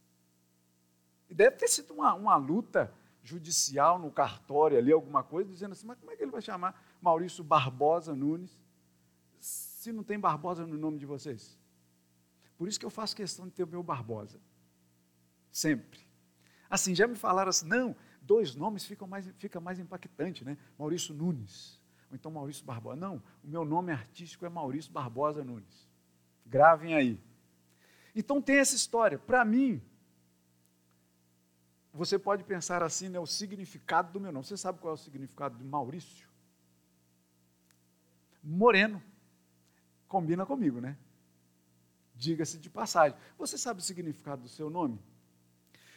E 1.29 1.35
deve 1.35 1.57
ter 1.57 1.67
sido 1.67 1.93
uma, 1.93 2.15
uma 2.15 2.35
luta 2.35 2.91
judicial 3.21 4.00
no 4.00 4.09
cartório 4.09 4.75
ali, 4.75 4.91
alguma 4.91 5.21
coisa, 5.21 5.51
dizendo 5.51 5.73
assim: 5.73 5.85
mas 5.85 6.00
como 6.00 6.12
é 6.12 6.15
que 6.15 6.23
ele 6.23 6.31
vai 6.31 6.41
chamar 6.41 6.83
Maurício 7.00 7.43
Barbosa 7.43 8.15
Nunes 8.15 8.59
se 9.38 9.93
não 9.93 10.03
tem 10.03 10.19
Barbosa 10.19 10.65
no 10.65 10.79
nome 10.79 10.97
de 10.97 11.05
vocês? 11.05 11.62
Por 12.63 12.70
isso 12.70 12.79
que 12.79 12.86
eu 12.86 12.89
faço 12.89 13.13
questão 13.13 13.46
de 13.46 13.51
ter 13.51 13.65
o 13.65 13.67
meu 13.67 13.84
Barbosa. 13.84 14.39
Sempre. 15.51 16.00
Assim, 16.70 16.96
já 16.96 17.05
me 17.05 17.15
falaram 17.17 17.50
assim, 17.50 17.67
não, 17.67 17.93
dois 18.22 18.55
nomes 18.55 18.86
ficam 18.86 19.05
mais, 19.05 19.27
fica 19.38 19.60
mais 19.60 19.79
impactante, 19.79 20.46
né? 20.46 20.58
Maurício 20.79 21.13
Nunes, 21.13 21.77
ou 22.10 22.15
então 22.15 22.32
Maurício 22.32 22.63
Barbosa. 22.63 22.96
Não, 22.96 23.22
o 23.43 23.48
meu 23.50 23.65
nome 23.65 23.91
artístico 23.91 24.46
é 24.46 24.50
Maurício 24.50 24.93
Barbosa 24.93 25.43
Nunes. 25.43 25.89
Gravem 26.46 26.96
aí. 26.96 27.20
Então 28.15 28.41
tem 28.41 28.55
essa 28.55 28.77
história. 28.77 29.20
Para 29.20 29.43
mim, 29.43 29.82
você 31.91 32.17
pode 32.17 32.46
pensar 32.46 32.82
assim, 32.82 33.10
né, 33.10 33.20
o 33.20 33.25
significado 33.25 34.13
do 34.13 34.22
meu 34.22 34.32
nome. 34.32 34.46
Você 34.46 34.55
sabe 34.55 34.79
qual 34.79 34.91
é 34.91 34.96
o 34.96 34.98
significado 34.98 35.58
de 35.58 35.65
Maurício? 35.65 36.29
Moreno. 38.41 39.03
Combina 40.08 40.46
comigo, 40.46 40.79
né? 40.79 40.98
Diga-se 42.24 42.58
de 42.58 42.70
passagem. 42.70 43.18
Você 43.38 43.58
sabe 43.58 43.82
o 43.82 43.84
significado 43.84 44.44
do 44.44 44.48
seu 44.48 44.70
nome? 44.70 44.98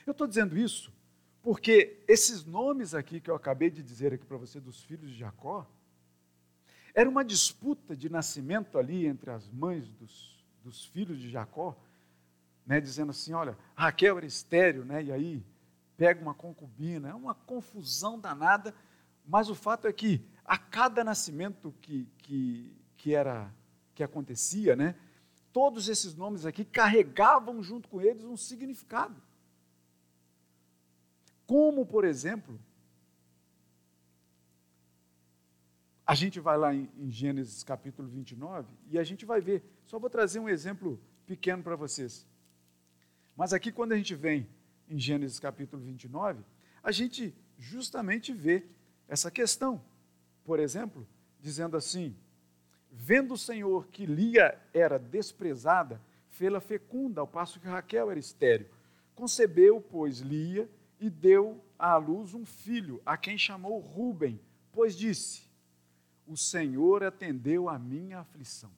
Eu 0.04 0.10
estou 0.10 0.26
dizendo 0.26 0.58
isso 0.58 0.92
porque 1.40 2.02
esses 2.08 2.44
nomes 2.44 2.92
aqui 2.92 3.20
que 3.20 3.30
eu 3.30 3.36
acabei 3.36 3.70
de 3.70 3.80
dizer 3.80 4.12
aqui 4.12 4.26
para 4.26 4.36
você 4.36 4.58
dos 4.58 4.82
filhos 4.82 5.10
de 5.10 5.16
Jacó, 5.16 5.64
era 6.92 7.08
uma 7.08 7.24
disputa 7.24 7.96
de 7.96 8.10
nascimento 8.10 8.76
ali 8.76 9.06
entre 9.06 9.30
as 9.30 9.48
mães 9.48 9.88
dos, 9.92 10.44
dos 10.64 10.84
filhos 10.86 11.20
de 11.20 11.30
Jacó, 11.30 11.80
né, 12.66 12.80
dizendo 12.80 13.10
assim, 13.10 13.32
olha, 13.32 13.56
Raquel 13.76 14.16
era 14.16 14.26
estéreo, 14.26 14.84
né, 14.84 15.04
e 15.04 15.12
aí 15.12 15.46
pega 15.96 16.20
uma 16.20 16.34
concubina, 16.34 17.10
é 17.10 17.14
uma 17.14 17.34
confusão 17.34 18.18
danada, 18.18 18.74
mas 19.24 19.48
o 19.48 19.54
fato 19.54 19.86
é 19.86 19.92
que 19.92 20.26
a 20.44 20.58
cada 20.58 21.04
nascimento 21.04 21.72
que, 21.80 22.08
que, 22.18 22.76
que 22.96 23.14
era 23.14 23.54
que 23.94 24.02
acontecia, 24.02 24.74
né, 24.74 24.96
todos 25.56 25.88
esses 25.88 26.14
nomes 26.14 26.44
aqui 26.44 26.66
carregavam 26.66 27.62
junto 27.62 27.88
com 27.88 27.98
eles 27.98 28.24
um 28.24 28.36
significado. 28.36 29.16
Como, 31.46 31.86
por 31.86 32.04
exemplo, 32.04 32.60
a 36.06 36.14
gente 36.14 36.38
vai 36.40 36.58
lá 36.58 36.74
em, 36.74 36.90
em 36.98 37.10
Gênesis 37.10 37.62
capítulo 37.62 38.06
29 38.06 38.68
e 38.90 38.98
a 38.98 39.02
gente 39.02 39.24
vai 39.24 39.40
ver, 39.40 39.64
só 39.86 39.98
vou 39.98 40.10
trazer 40.10 40.40
um 40.40 40.46
exemplo 40.46 41.00
pequeno 41.24 41.62
para 41.62 41.74
vocês. 41.74 42.26
Mas 43.34 43.54
aqui, 43.54 43.72
quando 43.72 43.92
a 43.92 43.96
gente 43.96 44.14
vem 44.14 44.46
em 44.86 44.98
Gênesis 44.98 45.40
capítulo 45.40 45.82
29, 45.82 46.44
a 46.82 46.92
gente 46.92 47.34
justamente 47.56 48.30
vê 48.30 48.62
essa 49.08 49.30
questão. 49.30 49.82
Por 50.44 50.60
exemplo, 50.60 51.08
dizendo 51.40 51.78
assim: 51.78 52.14
Vendo 52.90 53.34
o 53.34 53.38
Senhor 53.38 53.88
que 53.88 54.06
Lia 54.06 54.58
era 54.72 54.98
desprezada, 54.98 56.00
fê-la 56.30 56.60
fecunda, 56.60 57.20
ao 57.20 57.26
passo 57.26 57.60
que 57.60 57.66
Raquel 57.66 58.10
era 58.10 58.18
estéril. 58.18 58.68
Concebeu, 59.14 59.80
pois, 59.80 60.20
Lia 60.20 60.68
e 60.98 61.10
deu 61.10 61.62
à 61.78 61.96
luz 61.96 62.34
um 62.34 62.44
filho, 62.44 63.02
a 63.04 63.16
quem 63.16 63.36
chamou 63.36 63.80
Ruben, 63.80 64.40
pois 64.72 64.96
disse: 64.96 65.48
O 66.26 66.36
Senhor 66.36 67.04
atendeu 67.04 67.68
a 67.68 67.78
minha 67.78 68.20
aflição. 68.20 68.70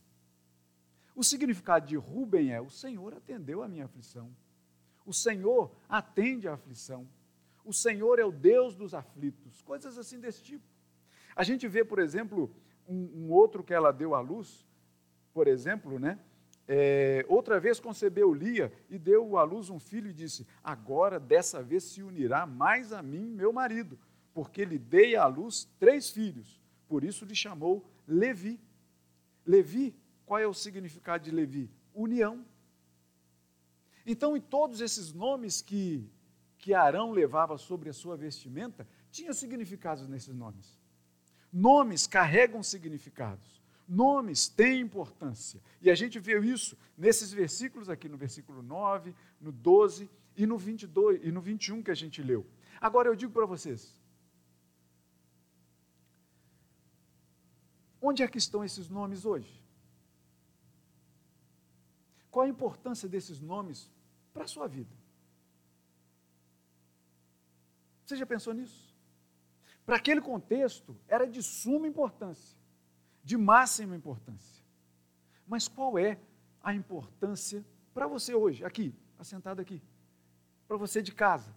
O 1.15 1.25
significado 1.25 1.87
de 1.87 1.97
Ruben 1.97 2.53
é: 2.53 2.61
O 2.61 2.71
Senhor 2.71 3.15
atendeu 3.15 3.63
a 3.63 3.69
minha 3.69 3.85
aflição. 3.87 4.31
O 5.05 5.13
Senhor 5.13 5.75
atende 5.89 6.47
à 6.47 6.55
aflição. 6.55 7.09
O 7.65 7.73
Senhor 7.73 8.19
é 8.19 8.25
o 8.25 8.33
Deus 8.33 8.75
dos 8.75 8.95
aflitos. 8.95 9.61
Coisas 9.63 9.99
assim 9.99 10.21
desse 10.21 10.43
tipo. 10.43 10.65
A 11.35 11.43
gente 11.43 11.67
vê, 11.67 11.85
por 11.85 11.99
exemplo, 11.99 12.55
um, 12.89 13.27
um 13.27 13.31
outro 13.31 13.63
que 13.63 13.75
ela 13.75 13.93
deu 13.93 14.15
à 14.15 14.21
luz, 14.21 14.67
por 15.33 15.47
exemplo, 15.47 15.99
né? 15.99 16.19
É, 16.67 17.25
outra 17.29 17.59
vez 17.59 17.81
concebeu 17.81 18.35
Lia 18.35 18.71
e 18.91 18.99
deu 18.99 19.39
à 19.39 19.43
luz 19.43 19.71
um 19.71 19.79
filho 19.79 20.11
e 20.11 20.13
disse: 20.13 20.47
Agora, 20.63 21.19
dessa 21.19 21.63
vez, 21.63 21.85
se 21.85 22.03
unirá 22.03 22.47
mais 22.47 22.93
a 22.93 23.03
mim, 23.03 23.31
meu 23.31 23.53
marido, 23.53 23.99
porque 24.35 24.65
lhe 24.65 24.79
dei 24.79 25.17
à 25.17 25.27
luz 25.27 25.69
três 25.79 26.11
filhos. 26.11 26.61
Por 26.87 27.05
isso 27.05 27.25
lhe 27.25 27.35
chamou 27.35 27.85
Levi. 28.07 28.61
Levi, 29.47 29.95
qual 30.27 30.39
é 30.39 30.47
o 30.47 30.53
significado 30.53 31.25
de 31.25 31.31
Levi? 31.31 31.71
União. 31.95 32.45
Então, 34.07 34.37
em 34.37 34.41
todos 34.41 34.81
esses 34.81 35.13
nomes 35.13 35.63
que, 35.63 36.07
que 36.59 36.75
Arão 36.75 37.13
levava 37.13 37.57
sobre 37.57 37.89
a 37.89 37.95
sua 37.95 38.17
vestimenta, 38.17 38.87
tinha 39.11 39.33
significados 39.33 40.07
nesses 40.07 40.35
nomes. 40.35 40.78
Nomes 41.53 42.07
carregam 42.07 42.63
significados. 42.63 43.63
Nomes 43.89 44.49
têm 44.49 44.81
importância. 44.81 45.61
E 45.81 45.91
a 45.91 45.95
gente 45.95 46.19
viu 46.19 46.45
isso 46.45 46.77
nesses 46.97 47.33
versículos 47.33 47.89
aqui, 47.89 48.09
no 48.09 48.17
versículo 48.17 48.63
9, 48.63 49.15
no 49.41 49.51
12 49.51 50.11
e 50.37 50.47
no 50.47 50.59
22 50.59 51.21
e 51.25 51.33
no 51.33 51.41
21 51.41 51.83
que 51.83 51.91
a 51.91 51.95
gente 51.95 52.23
leu. 52.23 52.47
Agora 52.81 53.09
eu 53.09 53.17
digo 53.17 53.33
para 53.33 53.47
vocês, 53.47 53.99
onde 58.01 58.23
é 58.23 58.29
que 58.29 58.39
estão 58.39 58.63
esses 58.63 58.89
nomes 58.89 59.25
hoje? 59.25 59.65
Qual 62.31 62.45
a 62.45 62.49
importância 62.49 63.09
desses 63.09 63.41
nomes 63.41 63.91
para 64.39 64.45
a 64.45 64.49
sua 64.49 64.69
vida. 64.69 64.95
Você 68.07 68.17
já 68.17 68.25
pensou 68.25 68.55
nisso? 68.55 68.88
Para 69.89 69.97
aquele 69.97 70.21
contexto, 70.21 70.95
era 71.09 71.27
de 71.27 71.43
suma 71.43 71.89
importância, 71.89 72.59
de 73.25 73.39
máxima 73.39 73.97
importância. 73.97 74.63
Mas 75.47 75.67
qual 75.67 75.99
é 75.99 76.21
a 76.63 76.75
importância 76.75 77.65
para 77.95 78.07
você 78.07 78.35
hoje, 78.35 78.63
aqui, 78.67 78.95
assentado 79.19 79.63
aqui? 79.63 79.83
Para 80.67 80.77
você 80.77 81.01
de 81.01 81.11
casa? 81.11 81.57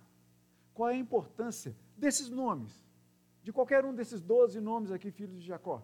Qual 0.74 0.90
é 0.90 0.94
a 0.94 0.98
importância 0.98 1.76
desses 1.98 2.30
nomes? 2.30 2.88
De 3.44 3.52
qualquer 3.52 3.84
um 3.84 3.94
desses 3.94 4.22
doze 4.22 4.62
nomes 4.62 4.94
aqui, 4.94 5.12
filhos 5.12 5.42
de 5.42 5.48
Jacó? 5.48 5.84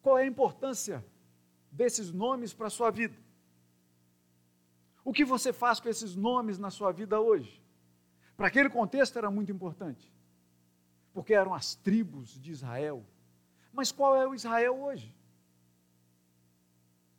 Qual 0.00 0.16
é 0.16 0.22
a 0.22 0.26
importância 0.26 1.04
desses 1.70 2.10
nomes 2.10 2.54
para 2.54 2.68
a 2.68 2.70
sua 2.70 2.90
vida? 2.90 3.18
O 5.04 5.12
que 5.12 5.22
você 5.22 5.52
faz 5.52 5.78
com 5.80 5.90
esses 5.90 6.16
nomes 6.16 6.58
na 6.58 6.70
sua 6.70 6.92
vida 6.92 7.20
hoje? 7.20 7.65
Para 8.36 8.48
aquele 8.48 8.68
contexto 8.68 9.16
era 9.16 9.30
muito 9.30 9.50
importante, 9.50 10.12
porque 11.14 11.32
eram 11.32 11.54
as 11.54 11.74
tribos 11.74 12.38
de 12.40 12.52
Israel. 12.52 13.04
Mas 13.72 13.90
qual 13.90 14.14
é 14.14 14.26
o 14.26 14.34
Israel 14.34 14.78
hoje? 14.82 15.14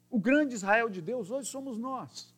O 0.09 0.19
grande 0.19 0.53
Israel 0.53 0.89
de 0.89 1.01
Deus 1.01 1.31
hoje 1.31 1.49
somos 1.49 1.77
nós. 1.77 2.33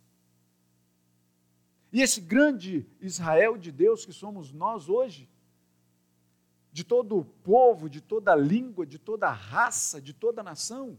E 1.91 2.01
esse 2.01 2.21
grande 2.21 2.87
Israel 3.01 3.57
de 3.57 3.71
Deus 3.71 4.05
que 4.05 4.13
somos 4.13 4.53
nós 4.53 4.87
hoje, 4.87 5.29
de 6.71 6.83
todo 6.83 7.17
o 7.17 7.25
povo, 7.25 7.89
de 7.89 7.99
toda 7.99 8.31
a 8.31 8.35
língua, 8.35 8.85
de 8.85 8.99
toda 8.99 9.27
a 9.27 9.33
raça, 9.33 10.01
de 10.01 10.13
toda 10.13 10.43
nação, 10.43 10.97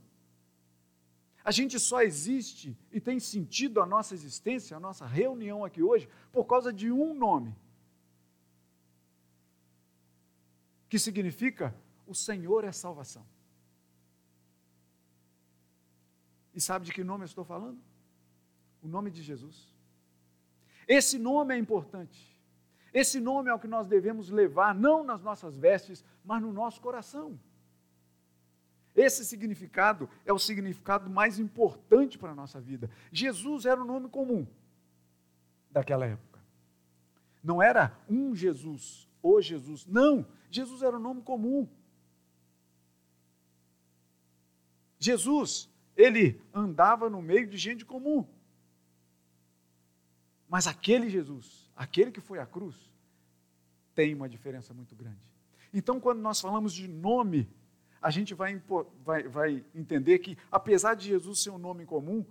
a 1.44 1.50
gente 1.50 1.78
só 1.78 2.02
existe 2.02 2.76
e 2.92 3.00
tem 3.00 3.18
sentido 3.18 3.80
a 3.80 3.86
nossa 3.86 4.14
existência, 4.14 4.76
a 4.76 4.80
nossa 4.80 5.06
reunião 5.06 5.64
aqui 5.64 5.82
hoje, 5.82 6.08
por 6.30 6.44
causa 6.44 6.72
de 6.72 6.92
um 6.92 7.14
nome: 7.14 7.56
que 10.90 10.98
significa 10.98 11.74
o 12.04 12.14
Senhor 12.14 12.64
é 12.64 12.72
salvação. 12.72 13.24
E 16.52 16.60
sabe 16.60 16.84
de 16.84 16.92
que 16.92 17.04
nome 17.04 17.22
eu 17.22 17.26
estou 17.26 17.44
falando? 17.44 17.78
O 18.82 18.88
nome 18.88 19.08
de 19.08 19.22
Jesus. 19.22 19.72
Esse 20.88 21.16
nome 21.16 21.54
é 21.54 21.58
importante. 21.58 22.36
Esse 22.92 23.20
nome 23.20 23.48
é 23.48 23.54
o 23.54 23.58
que 23.58 23.68
nós 23.68 23.86
devemos 23.86 24.30
levar, 24.30 24.74
não 24.74 25.04
nas 25.04 25.22
nossas 25.22 25.56
vestes, 25.56 26.04
mas 26.24 26.42
no 26.42 26.52
nosso 26.52 26.80
coração. 26.80 27.38
Esse 28.96 29.24
significado 29.24 30.10
é 30.26 30.32
o 30.32 30.40
significado 30.40 31.08
mais 31.08 31.38
importante 31.38 32.18
para 32.18 32.32
a 32.32 32.34
nossa 32.34 32.60
vida. 32.60 32.90
Jesus 33.12 33.64
era 33.64 33.80
o 33.80 33.84
nome 33.84 34.08
comum 34.08 34.44
daquela 35.70 36.04
época. 36.04 36.40
Não 37.44 37.62
era 37.62 37.96
um 38.08 38.34
Jesus, 38.34 39.08
o 39.22 39.40
Jesus. 39.40 39.86
Não, 39.86 40.26
Jesus 40.50 40.82
era 40.82 40.96
o 40.96 41.00
nome 41.00 41.22
comum. 41.22 41.68
Jesus, 44.98 45.68
ele 45.96 46.40
andava 46.52 47.08
no 47.08 47.22
meio 47.22 47.46
de 47.46 47.56
gente 47.56 47.84
comum. 47.84 48.26
Mas 50.48 50.66
aquele 50.66 51.08
Jesus, 51.08 51.70
aquele 51.76 52.10
que 52.10 52.20
foi 52.20 52.38
à 52.38 52.46
cruz, 52.46 52.76
tem 53.94 54.14
uma 54.14 54.28
diferença 54.28 54.74
muito 54.74 54.94
grande. 54.94 55.20
Então, 55.72 56.00
quando 56.00 56.20
nós 56.20 56.40
falamos 56.40 56.72
de 56.72 56.88
nome, 56.88 57.48
a 58.02 58.10
gente 58.10 58.34
vai, 58.34 58.60
vai, 59.04 59.22
vai 59.28 59.64
entender 59.74 60.18
que, 60.18 60.36
apesar 60.50 60.94
de 60.94 61.06
Jesus 61.06 61.42
ser 61.42 61.50
um 61.50 61.58
nome 61.58 61.86
comum, 61.86 62.26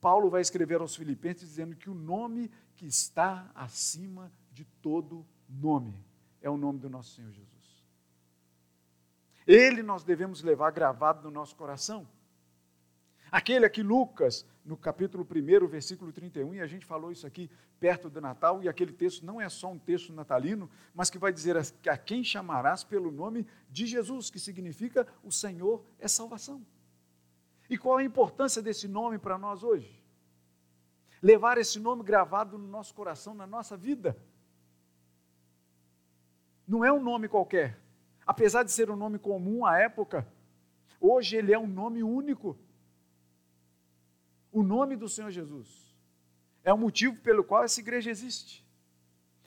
Paulo 0.00 0.28
vai 0.28 0.42
escrever 0.42 0.80
aos 0.80 0.94
Filipenses 0.94 1.48
dizendo 1.48 1.74
que 1.74 1.88
o 1.88 1.94
nome 1.94 2.50
que 2.76 2.86
está 2.86 3.50
acima 3.54 4.30
de 4.52 4.64
todo 4.82 5.26
nome 5.48 6.04
é 6.46 6.50
o 6.50 6.56
nome 6.56 6.78
do 6.78 6.88
nosso 6.88 7.14
Senhor 7.14 7.32
Jesus. 7.32 7.84
Ele 9.46 9.82
nós 9.82 10.04
devemos 10.04 10.42
levar 10.42 10.70
gravado 10.70 11.22
no 11.22 11.30
nosso 11.30 11.56
coração. 11.56 12.06
Aquele 13.30 13.66
aqui, 13.66 13.82
Lucas, 13.82 14.46
no 14.64 14.76
capítulo 14.76 15.26
1, 15.28 15.66
versículo 15.66 16.12
31, 16.12 16.54
e 16.54 16.60
a 16.60 16.66
gente 16.66 16.86
falou 16.86 17.10
isso 17.10 17.26
aqui 17.26 17.50
perto 17.80 18.08
do 18.08 18.20
Natal, 18.20 18.62
e 18.62 18.68
aquele 18.68 18.92
texto 18.92 19.26
não 19.26 19.40
é 19.40 19.48
só 19.48 19.70
um 19.70 19.78
texto 19.78 20.12
natalino, 20.12 20.70
mas 20.94 21.10
que 21.10 21.18
vai 21.18 21.32
dizer 21.32 21.56
a 21.56 21.96
quem 21.98 22.22
chamarás 22.22 22.84
pelo 22.84 23.10
nome 23.10 23.44
de 23.68 23.84
Jesus, 23.84 24.30
que 24.30 24.38
significa 24.38 25.06
o 25.24 25.32
Senhor 25.32 25.84
é 25.98 26.06
salvação. 26.06 26.64
E 27.68 27.76
qual 27.76 27.98
a 27.98 28.04
importância 28.04 28.62
desse 28.62 28.86
nome 28.86 29.18
para 29.18 29.36
nós 29.36 29.64
hoje? 29.64 30.00
Levar 31.20 31.58
esse 31.58 31.80
nome 31.80 32.04
gravado 32.04 32.56
no 32.56 32.68
nosso 32.68 32.94
coração, 32.94 33.34
na 33.34 33.48
nossa 33.48 33.76
vida. 33.76 34.16
Não 36.66 36.84
é 36.84 36.92
um 36.92 37.02
nome 37.02 37.28
qualquer. 37.28 37.78
Apesar 38.26 38.62
de 38.62 38.72
ser 38.72 38.90
um 38.90 38.96
nome 38.96 39.18
comum 39.18 39.64
à 39.64 39.78
época, 39.78 40.26
hoje 41.00 41.36
ele 41.36 41.52
é 41.52 41.58
um 41.58 41.66
nome 41.66 42.02
único 42.02 42.58
o 44.56 44.62
nome 44.62 44.96
do 44.96 45.06
Senhor 45.06 45.30
Jesus. 45.30 45.94
É 46.64 46.72
o 46.72 46.78
motivo 46.78 47.14
pelo 47.16 47.44
qual 47.44 47.62
essa 47.62 47.78
igreja 47.78 48.10
existe. 48.10 48.64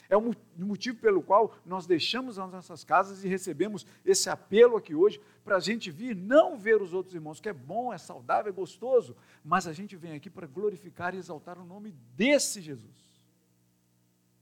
É 0.08 0.16
o 0.16 0.36
motivo 0.56 1.00
pelo 1.00 1.24
qual 1.24 1.56
nós 1.66 1.88
deixamos 1.88 2.38
as 2.38 2.52
nossas 2.52 2.84
casas 2.84 3.24
e 3.24 3.28
recebemos 3.28 3.88
esse 4.06 4.30
apelo 4.30 4.78
aqui 4.78 4.94
hoje 4.94 5.20
para 5.44 5.58
a 5.58 5.60
gente 5.60 5.90
vir, 5.90 6.16
não 6.16 6.60
ver 6.60 6.80
os 6.80 6.94
outros 6.94 7.16
irmãos, 7.16 7.40
que 7.40 7.50
é 7.50 7.54
bom, 7.54 7.92
é 7.92 7.98
saudável, 7.98 8.52
é 8.52 8.56
gostoso, 8.56 9.16
mas 9.44 9.66
a 9.66 9.74
gente 9.74 9.96
vem 9.96 10.14
aqui 10.14 10.30
para 10.30 10.46
glorificar 10.46 11.16
e 11.16 11.18
exaltar 11.18 11.58
o 11.58 11.66
nome 11.66 11.92
desse 12.16 12.62
Jesus, 12.62 13.20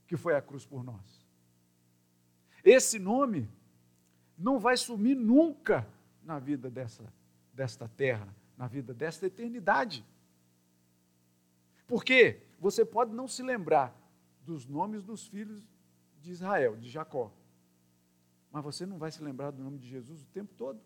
que 0.06 0.18
foi 0.18 0.36
à 0.36 0.42
cruz 0.42 0.66
por 0.66 0.84
nós. 0.84 1.17
Esse 2.70 3.00
nome 3.00 3.50
não 4.38 4.60
vai 4.60 4.76
sumir 4.76 5.16
nunca 5.16 5.88
na 6.22 6.38
vida 6.38 6.70
dessa, 6.70 7.02
desta 7.54 7.88
terra, 7.88 8.28
na 8.58 8.68
vida 8.68 8.94
desta 8.94 9.26
eternidade. 9.26 10.06
Porque 11.88 12.42
você 12.60 12.84
pode 12.84 13.14
não 13.14 13.26
se 13.26 13.42
lembrar 13.42 13.96
dos 14.42 14.66
nomes 14.66 15.02
dos 15.02 15.26
filhos 15.26 15.66
de 16.20 16.30
Israel, 16.30 16.76
de 16.76 16.90
Jacó, 16.90 17.32
mas 18.52 18.62
você 18.66 18.86
não 18.86 18.98
vai 18.98 19.14
se 19.14 19.24
lembrar 19.24 19.52
do 19.52 19.64
nome 19.64 19.78
de 19.78 19.88
Jesus 19.88 20.24
o 20.24 20.28
tempo 20.28 20.54
todo. 20.54 20.82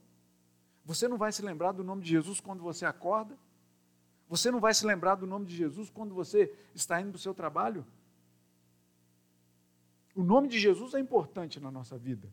Você 0.85 1.07
não 1.07 1.17
vai 1.17 1.31
se 1.31 1.41
lembrar 1.41 1.71
do 1.71 1.83
nome 1.83 2.03
de 2.03 2.09
Jesus 2.09 2.39
quando 2.39 2.61
você 2.61 2.85
acorda. 2.85 3.35
Você 4.29 4.51
não 4.51 4.59
vai 4.59 4.75
se 4.75 4.85
lembrar 4.85 5.15
do 5.15 5.25
nome 5.25 5.47
de 5.47 5.55
Jesus 5.55 5.89
quando 5.89 6.13
você 6.13 6.53
está 6.75 7.01
indo 7.01 7.09
para 7.09 7.17
o 7.17 7.19
seu 7.19 7.33
trabalho. 7.33 7.83
O 10.15 10.23
nome 10.23 10.47
de 10.47 10.59
Jesus 10.59 10.93
é 10.93 10.99
importante 10.99 11.59
na 11.59 11.71
nossa 11.71 11.97
vida. 11.97 12.31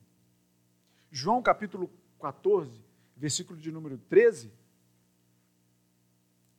João 1.11 1.43
capítulo 1.43 1.91
14, 2.21 2.85
versículo 3.17 3.59
de 3.59 3.71
número 3.71 3.99
13. 3.99 4.53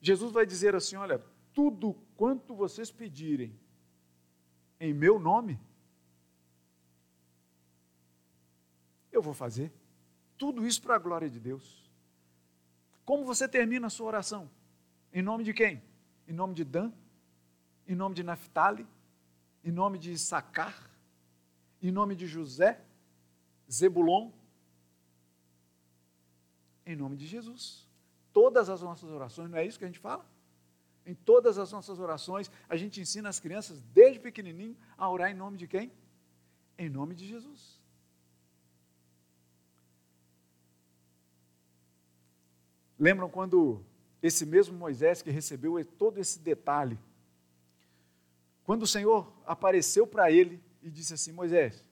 Jesus 0.01 0.31
vai 0.31 0.45
dizer 0.45 0.75
assim: 0.75 0.95
Olha, 0.95 1.19
tudo 1.53 1.93
quanto 2.15 2.55
vocês 2.55 2.89
pedirem 2.89 3.53
em 4.79 4.93
meu 4.93 5.19
nome, 5.19 5.59
eu 9.11 9.21
vou 9.21 9.33
fazer. 9.33 9.71
Tudo 10.37 10.65
isso 10.65 10.81
para 10.81 10.95
a 10.95 10.99
glória 10.99 11.29
de 11.29 11.39
Deus. 11.39 11.91
Como 13.03 13.25
você 13.25 13.47
termina 13.47 13.87
a 13.87 13.89
sua 13.89 14.07
oração? 14.07 14.49
Em 15.11 15.21
nome 15.21 15.43
de 15.43 15.53
quem? 15.53 15.83
Em 16.25 16.31
nome 16.31 16.53
de 16.53 16.63
Dan? 16.63 16.93
Em 17.85 17.95
nome 17.95 18.15
de 18.15 18.23
Naphtali? 18.23 18.87
Em 19.63 19.71
nome 19.71 19.97
de 19.97 20.13
Issacar? 20.13 20.88
Em 21.81 21.91
nome 21.91 22.15
de 22.15 22.27
José? 22.27 22.81
Zebulon? 23.71 24.31
Em 26.85 26.95
nome 26.95 27.15
de 27.15 27.25
Jesus. 27.27 27.87
Todas 28.33 28.69
as 28.69 28.81
nossas 28.81 29.09
orações, 29.09 29.49
não 29.49 29.57
é 29.57 29.65
isso 29.65 29.77
que 29.77 29.85
a 29.85 29.87
gente 29.87 29.99
fala? 29.99 30.25
Em 31.05 31.15
todas 31.15 31.57
as 31.57 31.71
nossas 31.71 31.99
orações, 31.99 32.51
a 32.67 32.75
gente 32.75 32.99
ensina 32.99 33.29
as 33.29 33.39
crianças, 33.39 33.81
desde 33.93 34.19
pequenininho, 34.19 34.77
a 34.97 35.09
orar 35.09 35.31
em 35.31 35.33
nome 35.33 35.57
de 35.57 35.67
quem? 35.67 35.91
Em 36.77 36.89
nome 36.89 37.15
de 37.15 37.27
Jesus. 37.27 37.79
Lembram 42.97 43.29
quando 43.29 43.83
esse 44.21 44.45
mesmo 44.45 44.77
Moisés 44.77 45.21
que 45.21 45.31
recebeu 45.31 45.83
todo 45.85 46.19
esse 46.19 46.39
detalhe, 46.39 46.99
quando 48.65 48.83
o 48.83 48.87
Senhor 48.87 49.31
apareceu 49.45 50.05
para 50.05 50.29
ele 50.29 50.61
e 50.81 50.89
disse 50.89 51.13
assim: 51.13 51.31
Moisés, 51.31 51.83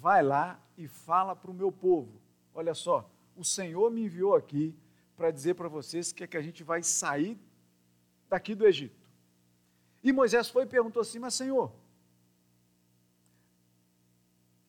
vai 0.00 0.22
lá 0.22 0.60
e 0.76 0.86
fala 0.86 1.34
para 1.36 1.50
o 1.50 1.54
meu 1.54 1.70
povo. 1.70 2.20
Olha 2.54 2.74
só, 2.74 3.08
o 3.36 3.44
Senhor 3.44 3.90
me 3.90 4.04
enviou 4.04 4.34
aqui 4.34 4.74
para 5.16 5.30
dizer 5.30 5.54
para 5.54 5.68
vocês 5.68 6.12
que, 6.12 6.24
é 6.24 6.26
que 6.26 6.36
a 6.36 6.42
gente 6.42 6.64
vai 6.64 6.82
sair 6.82 7.38
daqui 8.28 8.54
do 8.54 8.66
Egito. 8.66 9.08
E 10.02 10.12
Moisés 10.12 10.48
foi 10.48 10.64
e 10.64 10.66
perguntou 10.66 11.02
assim: 11.02 11.18
Mas 11.18 11.34
Senhor, 11.34 11.72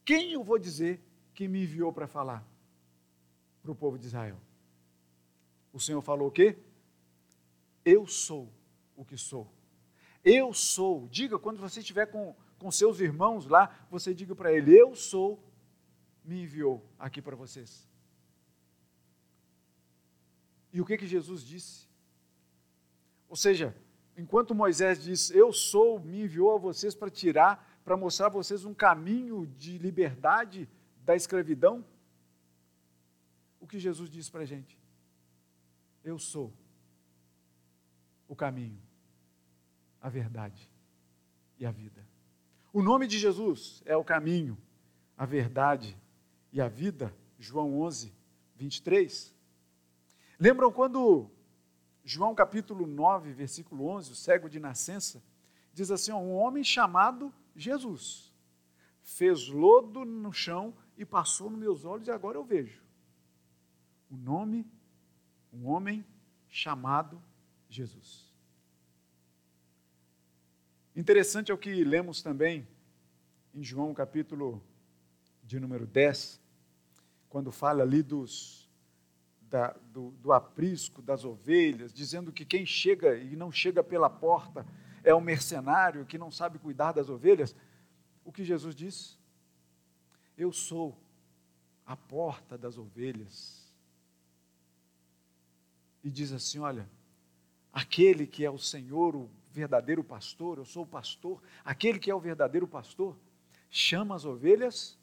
quem 0.04 0.34
eu 0.34 0.44
vou 0.44 0.60
dizer 0.60 1.02
que 1.34 1.48
me 1.48 1.64
enviou 1.64 1.94
para 1.94 2.08
falar 2.08 2.46
para 3.62 3.72
o 3.72 3.76
povo 3.76 3.98
de 3.98 4.08
Israel? 4.08 4.38
O 5.72 5.80
Senhor 5.80 6.02
falou 6.02 6.28
o 6.28 6.32
quê? 6.32 6.58
Eu 7.86 8.06
sou 8.06 8.52
o 8.96 9.06
que 9.06 9.18
sou. 9.18 9.48
Eu 10.24 10.54
sou. 10.54 11.08
Diga, 11.10 11.40
quando 11.40 11.60
você 11.60 11.80
estiver 11.80 12.08
com, 12.08 12.36
com 12.62 12.70
seus 12.70 13.00
irmãos 13.00 13.48
lá, 13.48 13.76
você 13.90 14.14
diga 14.14 14.36
para 14.36 14.54
ele: 14.54 14.80
Eu 14.80 14.96
sou, 14.96 15.44
me 16.24 16.44
enviou 16.44 16.88
aqui 17.00 17.20
para 17.20 17.36
vocês. 17.36 17.90
E 20.72 20.80
o 20.80 20.86
que 20.86 20.96
que 20.96 21.08
Jesus 21.08 21.42
disse? 21.42 21.90
Ou 23.28 23.36
seja, 23.36 23.76
enquanto 24.16 24.54
Moisés 24.54 25.02
diz: 25.02 25.32
Eu 25.32 25.52
sou, 25.52 26.00
me 26.00 26.22
enviou 26.22 26.54
a 26.54 26.60
vocês 26.60 26.94
para 26.94 27.10
tirar, 27.10 27.82
para 27.84 27.98
mostrar 27.98 28.28
a 28.28 28.30
vocês 28.30 28.64
um 28.64 28.76
caminho 28.76 29.48
de 29.58 29.80
liberdade 29.80 30.70
da 31.04 31.16
escravidão, 31.16 31.84
o 33.60 33.66
que 33.66 33.80
Jesus 33.80 34.08
diz 34.08 34.30
para 34.30 34.44
a 34.44 34.46
gente? 34.46 34.80
Eu 36.04 36.20
sou 36.20 36.54
o 38.28 38.36
caminho, 38.36 38.80
a 40.00 40.10
verdade 40.10 40.70
e 41.58 41.66
a 41.66 41.72
vida. 41.72 42.11
O 42.74 42.82
nome 42.82 43.06
de 43.06 43.20
Jesus 43.20 43.84
é 43.86 43.98
o 43.98 44.04
caminho, 44.04 44.58
a 45.18 45.26
verdade 45.26 45.98
e 46.54 46.62
a 46.62 46.70
vida. 46.70 47.14
João 47.38 47.82
11, 47.82 48.14
23. 48.56 49.36
Lembram 50.40 50.72
quando 50.72 51.30
João 52.04 52.34
capítulo 52.34 52.88
9, 52.88 53.34
versículo 53.34 53.88
11, 53.88 54.12
o 54.12 54.16
cego 54.16 54.50
de 54.50 54.60
nascença, 54.60 55.22
diz 55.74 55.92
assim: 55.92 56.12
ó, 56.12 56.18
um 56.18 56.34
homem 56.34 56.64
chamado 56.64 57.34
Jesus 57.56 58.32
fez 59.02 59.50
lodo 59.50 60.06
no 60.06 60.32
chão 60.32 60.74
e 60.96 61.06
passou 61.06 61.50
nos 61.50 61.60
meus 61.60 61.84
olhos 61.84 62.08
e 62.08 62.12
agora 62.12 62.38
eu 62.38 62.44
vejo. 62.44 62.82
O 64.10 64.16
nome, 64.16 64.66
um 65.52 65.68
homem 65.68 66.06
chamado 66.48 67.22
Jesus. 67.68 68.31
Interessante 71.02 71.50
é 71.50 71.54
o 71.56 71.58
que 71.58 71.84
lemos 71.84 72.22
também 72.22 72.68
em 73.56 73.64
João 73.64 73.92
capítulo 73.92 74.64
de 75.44 75.60
número 75.60 75.88
10, 75.88 76.40
quando 77.28 77.52
fala 77.52 77.82
ali 77.82 78.04
dos, 78.04 78.70
da, 79.50 79.72
do, 79.92 80.12
do 80.12 80.32
aprisco 80.32 81.02
das 81.02 81.26
ovelhas, 81.26 81.92
dizendo 81.92 82.32
que 82.32 82.46
quem 82.46 82.68
chega 82.68 83.18
e 83.18 83.36
não 83.36 83.52
chega 83.52 83.84
pela 83.84 84.12
porta 84.12 84.64
é 85.04 85.12
um 85.16 85.20
mercenário 85.20 86.06
que 86.06 86.20
não 86.20 86.30
sabe 86.30 86.60
cuidar 86.60 86.92
das 86.92 87.10
ovelhas, 87.10 87.56
o 88.24 88.32
que 88.32 88.44
Jesus 88.44 88.76
diz? 88.76 89.18
Eu 90.38 90.54
sou 90.54 90.96
a 91.84 91.98
porta 91.98 92.60
das 92.60 92.78
ovelhas. 92.78 93.74
E 96.04 96.12
diz 96.12 96.32
assim: 96.32 96.60
olha, 96.60 96.88
aquele 97.74 98.28
que 98.28 98.46
é 98.46 98.52
o 98.52 98.60
Senhor, 98.60 99.16
o 99.16 99.41
verdadeiro 99.52 100.04
pastor, 100.04 100.58
eu 100.58 100.66
sou 100.66 100.84
o 100.84 100.88
pastor, 100.88 101.42
aquele 101.64 102.00
que 102.00 102.10
é 102.10 102.16
o 102.16 102.20
verdadeiro 102.20 102.68
pastor, 102.68 103.18
chama 103.70 104.16
as 104.16 104.26
ovelhas 104.26 104.98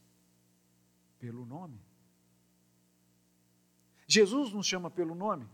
pelo 1.19 1.45
nome. 1.45 1.81
Jesus 4.07 4.53
nos 4.53 4.67
chama 4.67 4.91
pelo 4.91 5.15
nome. 5.15 5.47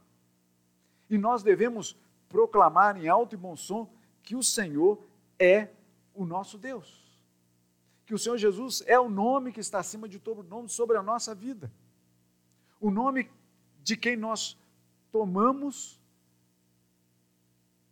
E 1.11 1.19
nós 1.19 1.43
devemos 1.43 1.97
proclamar 2.29 2.97
em 2.97 3.09
alto 3.09 3.35
e 3.35 3.39
bom 3.39 3.57
som 3.57 3.93
que 4.23 4.37
o 4.37 4.43
Senhor 4.43 5.03
é 5.39 5.69
o 6.15 6.25
nosso 6.25 6.57
Deus. 6.57 7.05
Que 8.07 8.15
o 8.15 8.19
Senhor 8.19 8.37
Jesus 8.37 8.83
é 8.87 8.99
o 8.99 9.09
nome 9.09 9.53
que 9.53 9.61
está 9.61 9.81
acima 9.81 10.09
de 10.09 10.19
todo 10.19 10.43
nome 10.43 10.69
sobre 10.69 10.97
a 10.97 11.03
nossa 11.03 11.35
vida. 11.35 11.71
O 12.81 12.91
nome 12.91 13.31
de 13.83 13.97
quem 13.97 14.17
nós 14.17 14.57
tomamos 15.11 16.01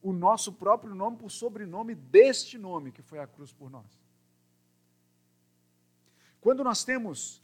o 0.02 0.12
nosso 0.12 0.52
próprio 0.52 0.94
nome 0.94 1.16
por 1.16 1.30
sobrenome 1.30 1.94
deste 1.94 2.58
nome 2.58 2.90
que 2.90 3.00
foi 3.00 3.20
a 3.20 3.26
cruz 3.26 3.52
por 3.52 3.70
nós. 3.70 4.02
Quando 6.40 6.64
nós 6.64 6.84
temos 6.84 7.40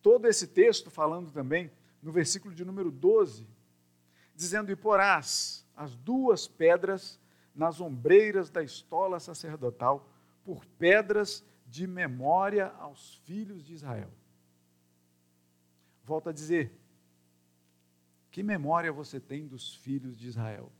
todo 0.00 0.26
esse 0.26 0.46
texto 0.46 0.90
falando 0.90 1.30
também, 1.30 1.70
no 2.02 2.10
versículo 2.10 2.54
de 2.54 2.64
número 2.64 2.90
12, 2.90 3.46
dizendo: 4.34 4.72
E 4.72 4.76
porás 4.76 5.66
as 5.76 5.94
duas 5.94 6.48
pedras 6.48 7.20
nas 7.54 7.80
ombreiras 7.80 8.48
da 8.50 8.62
estola 8.62 9.20
sacerdotal, 9.20 10.08
por 10.44 10.64
pedras 10.64 11.44
de 11.66 11.86
memória 11.86 12.68
aos 12.78 13.16
filhos 13.24 13.62
de 13.62 13.74
Israel. 13.74 14.10
Volto 16.02 16.30
a 16.30 16.32
dizer, 16.32 16.72
que 18.30 18.42
memória 18.42 18.90
você 18.92 19.20
tem 19.20 19.46
dos 19.46 19.74
filhos 19.74 20.16
de 20.16 20.28
Israel? 20.28 20.72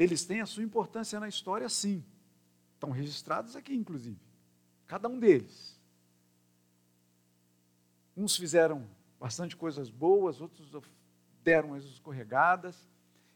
Eles 0.00 0.24
têm 0.24 0.40
a 0.40 0.46
sua 0.46 0.62
importância 0.62 1.20
na 1.20 1.28
história, 1.28 1.68
sim. 1.68 2.02
Estão 2.72 2.88
registrados 2.88 3.54
aqui, 3.54 3.74
inclusive. 3.74 4.18
Cada 4.86 5.06
um 5.10 5.18
deles. 5.18 5.78
Uns 8.16 8.34
fizeram 8.34 8.88
bastante 9.20 9.54
coisas 9.54 9.90
boas, 9.90 10.40
outros 10.40 10.72
deram 11.44 11.74
as 11.74 11.84
escorregadas. 11.84 12.88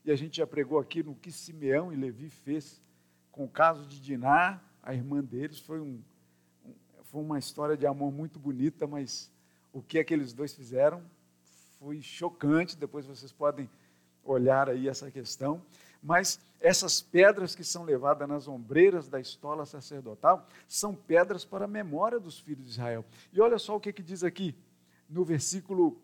E 0.07 0.11
a 0.11 0.17
gente 0.17 0.39
já 0.39 0.47
pregou 0.47 0.79
aqui 0.79 1.03
no 1.03 1.15
que 1.15 1.31
Simeão 1.31 1.93
e 1.93 1.97
Levi 1.97 2.31
fez 2.31 2.81
com 3.31 3.45
o 3.45 3.49
caso 3.49 3.87
de 3.87 4.01
Diná, 4.01 4.59
a 4.83 4.95
irmã 4.95 5.23
deles. 5.23 5.59
Foi, 5.59 5.79
um, 5.79 6.03
foi 7.03 7.21
uma 7.21 7.39
história 7.39 7.77
de 7.77 7.87
amor 7.87 8.11
muito 8.11 8.39
bonita, 8.39 8.87
mas 8.87 9.31
o 9.71 9.83
que 9.83 9.99
aqueles 9.99 10.33
dois 10.33 10.55
fizeram 10.55 11.05
foi 11.79 12.01
chocante. 12.01 12.75
Depois 12.75 13.05
vocês 13.05 13.33
podem 13.33 13.69
olhar 14.25 14.71
aí 14.71 14.89
essa 14.89 15.11
questão 15.11 15.63
mas 16.05 16.39
essas 16.61 17.01
pedras 17.01 17.55
que 17.55 17.65
são 17.65 17.83
levadas 17.83 18.29
nas 18.29 18.47
ombreiras 18.47 19.09
da 19.09 19.19
estola 19.19 19.65
sacerdotal 19.65 20.47
são 20.69 20.95
pedras 20.95 21.47
para 21.47 21.65
a 21.65 21.69
memória 21.69 22.21
dos 22.21 22.39
filhos 22.39 22.67
de 22.67 22.73
Israel. 22.73 23.05
E 23.33 23.41
olha 23.41 23.59
só 23.59 23.75
o 23.75 23.81
que, 23.81 23.91
que 23.91 24.03
diz 24.03 24.23
aqui 24.23 24.55
no 25.09 25.25
versículo 25.25 25.99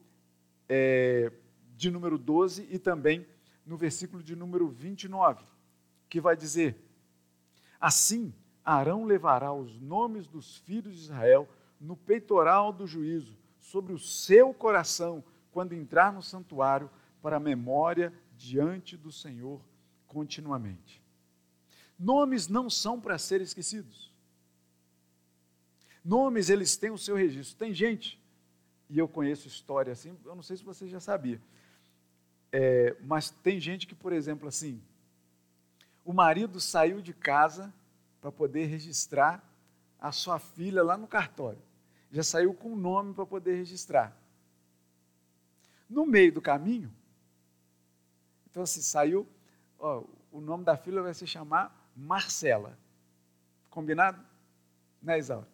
é, 0.66 1.30
de 1.76 1.90
número 1.90 2.16
12 2.16 2.66
e 2.70 2.78
também 2.78 3.26
no 3.66 3.76
versículo 3.76 4.22
de 4.22 4.34
número 4.34 4.68
29, 4.68 5.44
que 6.08 6.18
vai 6.18 6.34
dizer: 6.34 6.82
Assim 7.78 8.32
Arão 8.64 9.04
levará 9.04 9.52
os 9.52 9.78
nomes 9.80 10.26
dos 10.26 10.56
filhos 10.58 10.94
de 10.94 11.02
Israel 11.02 11.46
no 11.78 11.94
peitoral 11.96 12.72
do 12.72 12.86
juízo, 12.86 13.36
sobre 13.58 13.92
o 13.92 13.98
seu 13.98 14.54
coração, 14.54 15.22
quando 15.52 15.74
entrar 15.74 16.10
no 16.10 16.22
santuário, 16.22 16.90
para 17.20 17.36
a 17.36 17.40
memória 17.40 18.12
diante 18.34 18.96
do 18.96 19.12
Senhor 19.12 19.60
continuamente. 20.10 21.00
Nomes 21.96 22.48
não 22.48 22.68
são 22.68 23.00
para 23.00 23.16
ser 23.16 23.40
esquecidos. 23.40 24.12
Nomes, 26.04 26.50
eles 26.50 26.76
têm 26.76 26.90
o 26.90 26.98
seu 26.98 27.14
registro. 27.14 27.56
Tem 27.56 27.72
gente, 27.72 28.20
e 28.88 28.98
eu 28.98 29.06
conheço 29.06 29.46
história 29.46 29.92
assim, 29.92 30.18
eu 30.24 30.34
não 30.34 30.42
sei 30.42 30.56
se 30.56 30.64
você 30.64 30.88
já 30.88 30.98
sabia, 30.98 31.40
é, 32.50 32.96
mas 33.02 33.30
tem 33.30 33.60
gente 33.60 33.86
que, 33.86 33.94
por 33.94 34.12
exemplo, 34.12 34.48
assim, 34.48 34.82
o 36.04 36.12
marido 36.12 36.60
saiu 36.60 37.00
de 37.00 37.14
casa 37.14 37.72
para 38.20 38.32
poder 38.32 38.66
registrar 38.66 39.44
a 40.00 40.10
sua 40.10 40.40
filha 40.40 40.82
lá 40.82 40.96
no 40.96 41.06
cartório. 41.06 41.62
Já 42.10 42.24
saiu 42.24 42.52
com 42.52 42.72
o 42.72 42.76
nome 42.76 43.14
para 43.14 43.24
poder 43.24 43.54
registrar. 43.54 44.16
No 45.88 46.04
meio 46.04 46.32
do 46.32 46.40
caminho, 46.40 46.92
então 48.50 48.64
assim, 48.64 48.80
saiu 48.80 49.28
o 49.80 50.40
nome 50.40 50.64
da 50.64 50.76
filha 50.76 51.02
vai 51.02 51.14
se 51.14 51.26
chamar 51.26 51.90
Marcela. 51.96 52.78
Combinado? 53.68 54.22
Né, 55.00 55.18
Isaura? 55.18 55.48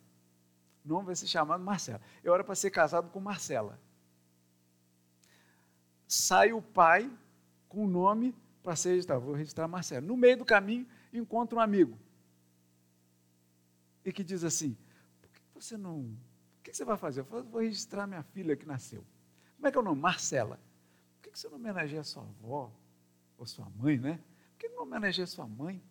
O 0.84 0.88
nome 0.88 1.06
vai 1.06 1.16
se 1.16 1.26
chamar 1.26 1.58
Marcela. 1.58 2.00
Eu 2.22 2.34
era 2.34 2.42
para 2.42 2.54
ser 2.54 2.70
casado 2.70 3.10
com 3.10 3.20
Marcela. 3.20 3.78
Sai 6.06 6.52
o 6.52 6.62
pai 6.62 7.10
com 7.68 7.84
o 7.84 7.88
nome 7.88 8.34
para 8.62 8.76
ser 8.76 8.90
registrado. 8.90 9.20
Vou 9.20 9.34
registrar 9.34 9.68
Marcela. 9.68 10.00
No 10.00 10.16
meio 10.16 10.38
do 10.38 10.44
caminho, 10.44 10.86
encontra 11.12 11.58
um 11.58 11.60
amigo. 11.60 11.98
E 14.04 14.12
que 14.12 14.22
diz 14.22 14.44
assim: 14.44 14.76
por 15.20 15.28
que 15.30 15.40
você 15.54 15.76
não. 15.76 16.00
O 16.00 16.62
que 16.62 16.74
você 16.74 16.84
vai 16.84 16.96
fazer? 16.96 17.20
Eu 17.20 17.24
falo, 17.24 17.44
vou 17.44 17.60
registrar 17.60 18.06
minha 18.06 18.22
filha 18.22 18.56
que 18.56 18.66
nasceu. 18.66 19.04
Como 19.56 19.66
é 19.66 19.70
que 19.70 19.78
é 19.78 19.80
o 19.80 19.84
nome? 19.84 20.00
Marcela. 20.00 20.60
Por 21.14 21.30
que 21.30 21.38
você 21.38 21.48
não 21.48 21.56
homenageia 21.56 22.00
a 22.00 22.04
sua 22.04 22.22
avó? 22.22 22.72
Ou 23.38 23.46
sua 23.46 23.68
mãe, 23.76 23.98
né? 23.98 24.20
Por 24.50 24.58
que 24.58 24.68
não 24.68 24.82
homenageia 24.82 25.26
sua 25.26 25.46
mãe? 25.46 25.82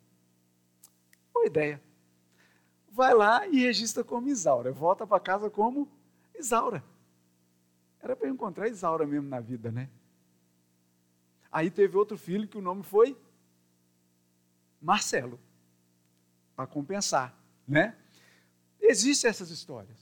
Boa 1.34 1.45
ideia. 1.45 1.81
Vai 2.89 3.13
lá 3.13 3.47
e 3.47 3.60
registra 3.60 4.03
como 4.03 4.29
Isaura. 4.29 4.71
Volta 4.71 5.05
para 5.05 5.19
casa 5.19 5.49
como 5.49 5.89
Isaura. 6.34 6.84
Era 7.99 8.15
para 8.15 8.29
encontrar 8.29 8.67
Isaura 8.67 9.05
mesmo 9.05 9.27
na 9.27 9.39
vida, 9.39 9.71
né? 9.71 9.89
Aí 11.51 11.69
teve 11.69 11.97
outro 11.97 12.17
filho 12.17 12.47
que 12.47 12.58
o 12.58 12.62
nome 12.62 12.84
foi 12.84 13.17
Marcelo. 14.81 15.39
Para 16.55 16.67
compensar, 16.67 17.38
né? 17.67 17.97
Existem 18.79 19.29
essas 19.29 19.49
histórias. 19.49 19.99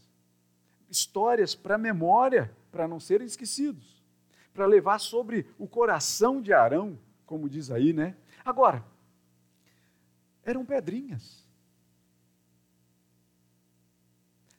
Histórias 0.90 1.56
para 1.56 1.78
memória, 1.78 2.56
para 2.72 2.88
não 2.88 3.00
serem 3.00 3.26
esquecidos. 3.26 4.04
Para 4.54 4.66
levar 4.66 5.00
sobre 5.00 5.48
o 5.58 5.68
coração 5.68 6.42
de 6.42 6.54
Arão 6.54 7.00
como 7.26 7.50
diz 7.50 7.72
aí, 7.72 7.94
né? 7.94 8.18
Agora, 8.44 8.86
eram 10.44 10.66
pedrinhas. 10.66 11.48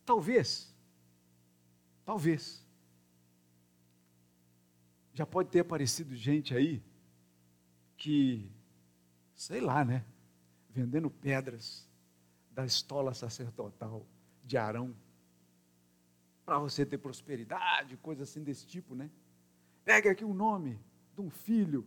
Talvez, 0.05 0.75
talvez, 2.05 2.65
já 5.15 5.25
pode 5.25 5.49
ter 5.49 5.61
aparecido 5.61 6.15
gente 6.15 6.55
aí 6.55 6.83
que, 7.97 8.51
sei 9.35 9.61
lá, 9.61 9.85
né? 9.85 10.05
Vendendo 10.69 11.09
pedras 11.09 11.89
da 12.51 12.67
estola 12.67 13.15
sacerdotal 13.15 14.07
de 14.43 14.57
Arão 14.57 14.95
para 16.45 16.59
você 16.59 16.85
ter 16.85 16.99
prosperidade, 16.99 17.97
coisa 17.97 18.25
assim 18.25 18.43
desse 18.43 18.67
tipo, 18.67 18.95
né? 18.95 19.11
Pega 19.85 20.11
aqui 20.11 20.25
o 20.25 20.35
nome 20.35 20.79
de 21.15 21.21
um 21.21 21.31
filho 21.31 21.87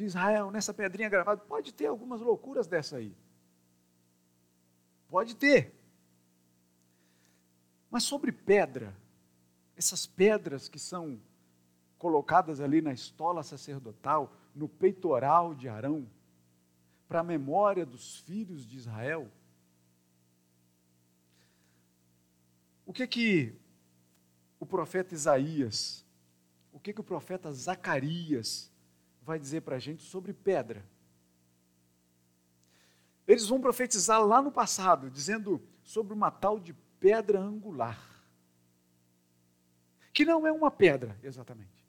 de 0.00 0.06
Israel 0.06 0.50
nessa 0.50 0.72
pedrinha 0.72 1.08
gravada. 1.08 1.42
Pode 1.42 1.72
ter 1.74 1.86
algumas 1.86 2.20
loucuras 2.20 2.66
dessa 2.66 2.96
aí. 2.96 3.14
Pode 5.08 5.36
ter. 5.36 5.74
Mas 7.90 8.04
sobre 8.04 8.32
pedra, 8.32 8.96
essas 9.76 10.06
pedras 10.06 10.68
que 10.68 10.78
são 10.78 11.20
colocadas 11.98 12.60
ali 12.60 12.80
na 12.80 12.92
estola 12.92 13.42
sacerdotal, 13.42 14.32
no 14.54 14.68
peitoral 14.68 15.54
de 15.54 15.68
Arão, 15.68 16.08
para 17.06 17.20
a 17.20 17.24
memória 17.24 17.84
dos 17.84 18.20
filhos 18.20 18.66
de 18.66 18.78
Israel. 18.78 19.30
O 22.86 22.92
que 22.92 23.06
que 23.06 23.54
o 24.58 24.64
profeta 24.64 25.14
Isaías, 25.14 26.06
o 26.72 26.80
que 26.80 26.92
que 26.92 27.00
o 27.00 27.04
profeta 27.04 27.52
Zacarias 27.52 28.70
vai 29.30 29.38
dizer 29.38 29.60
para 29.60 29.76
a 29.76 29.78
gente 29.78 30.02
sobre 30.02 30.32
pedra. 30.32 30.84
Eles 33.28 33.46
vão 33.46 33.60
profetizar 33.60 34.20
lá 34.26 34.42
no 34.42 34.50
passado, 34.50 35.08
dizendo 35.08 35.62
sobre 35.84 36.12
uma 36.12 36.32
tal 36.32 36.58
de 36.58 36.74
pedra 36.98 37.38
angular, 37.38 37.96
que 40.12 40.24
não 40.24 40.44
é 40.44 40.50
uma 40.50 40.68
pedra 40.68 41.16
exatamente. 41.22 41.86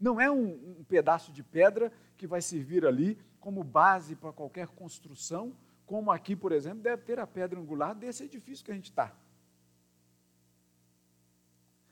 Não 0.00 0.18
é 0.18 0.30
um, 0.30 0.78
um 0.80 0.84
pedaço 0.84 1.30
de 1.30 1.42
pedra 1.42 1.92
que 2.16 2.26
vai 2.26 2.40
servir 2.40 2.86
ali 2.86 3.18
como 3.38 3.62
base 3.62 4.16
para 4.16 4.32
qualquer 4.32 4.68
construção, 4.68 5.54
como 5.84 6.10
aqui, 6.10 6.34
por 6.34 6.52
exemplo, 6.52 6.82
deve 6.82 7.02
ter 7.02 7.18
a 7.18 7.26
pedra 7.26 7.60
angular 7.60 7.94
desse 7.94 8.24
edifício 8.24 8.64
que 8.64 8.72
a 8.72 8.74
gente 8.74 8.90
está. 8.90 9.14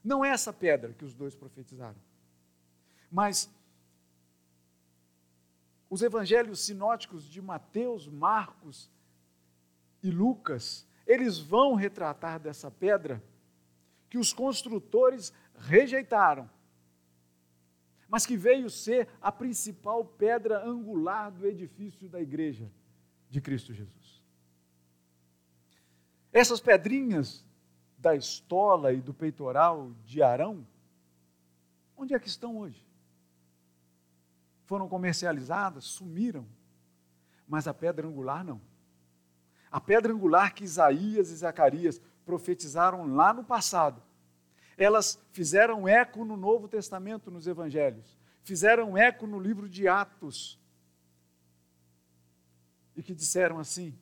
Não 0.02 0.24
é 0.24 0.30
essa 0.30 0.54
pedra 0.54 0.94
que 0.94 1.04
os 1.04 1.14
dois 1.14 1.34
profetizaram. 1.34 2.00
Mas 3.10 3.48
os 5.94 6.02
evangelhos 6.02 6.58
sinóticos 6.58 7.24
de 7.24 7.40
Mateus, 7.40 8.08
Marcos 8.08 8.90
e 10.02 10.10
Lucas, 10.10 10.88
eles 11.06 11.38
vão 11.38 11.76
retratar 11.76 12.40
dessa 12.40 12.68
pedra 12.68 13.22
que 14.10 14.18
os 14.18 14.32
construtores 14.32 15.32
rejeitaram, 15.56 16.50
mas 18.08 18.26
que 18.26 18.36
veio 18.36 18.68
ser 18.68 19.08
a 19.22 19.30
principal 19.30 20.04
pedra 20.04 20.66
angular 20.66 21.30
do 21.30 21.46
edifício 21.46 22.08
da 22.08 22.20
igreja 22.20 22.68
de 23.30 23.40
Cristo 23.40 23.72
Jesus. 23.72 24.20
Essas 26.32 26.60
pedrinhas 26.60 27.46
da 27.96 28.16
estola 28.16 28.92
e 28.92 29.00
do 29.00 29.14
peitoral 29.14 29.92
de 30.04 30.20
Arão, 30.24 30.66
onde 31.96 32.14
é 32.14 32.18
que 32.18 32.26
estão 32.26 32.58
hoje? 32.58 32.83
Foram 34.64 34.88
comercializadas, 34.88 35.84
sumiram. 35.84 36.46
Mas 37.46 37.66
a 37.68 37.74
pedra 37.74 38.06
angular 38.06 38.44
não. 38.44 38.60
A 39.70 39.80
pedra 39.80 40.12
angular 40.12 40.54
que 40.54 40.64
Isaías 40.64 41.30
e 41.30 41.36
Zacarias 41.36 42.00
profetizaram 42.24 43.14
lá 43.14 43.32
no 43.32 43.44
passado, 43.44 44.02
elas 44.76 45.20
fizeram 45.30 45.86
eco 45.86 46.24
no 46.24 46.36
Novo 46.36 46.68
Testamento, 46.68 47.30
nos 47.30 47.46
Evangelhos, 47.46 48.18
fizeram 48.42 48.96
eco 48.96 49.26
no 49.26 49.38
livro 49.38 49.68
de 49.68 49.86
Atos, 49.86 50.58
e 52.96 53.02
que 53.02 53.14
disseram 53.14 53.58
assim: 53.58 53.96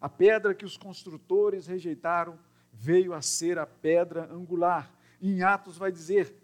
a 0.00 0.08
pedra 0.08 0.54
que 0.54 0.64
os 0.64 0.76
construtores 0.76 1.66
rejeitaram 1.66 2.38
veio 2.72 3.12
a 3.12 3.20
ser 3.20 3.58
a 3.58 3.66
pedra 3.66 4.32
angular. 4.32 4.92
E 5.20 5.32
em 5.32 5.42
Atos 5.42 5.76
vai 5.76 5.90
dizer 5.90 6.34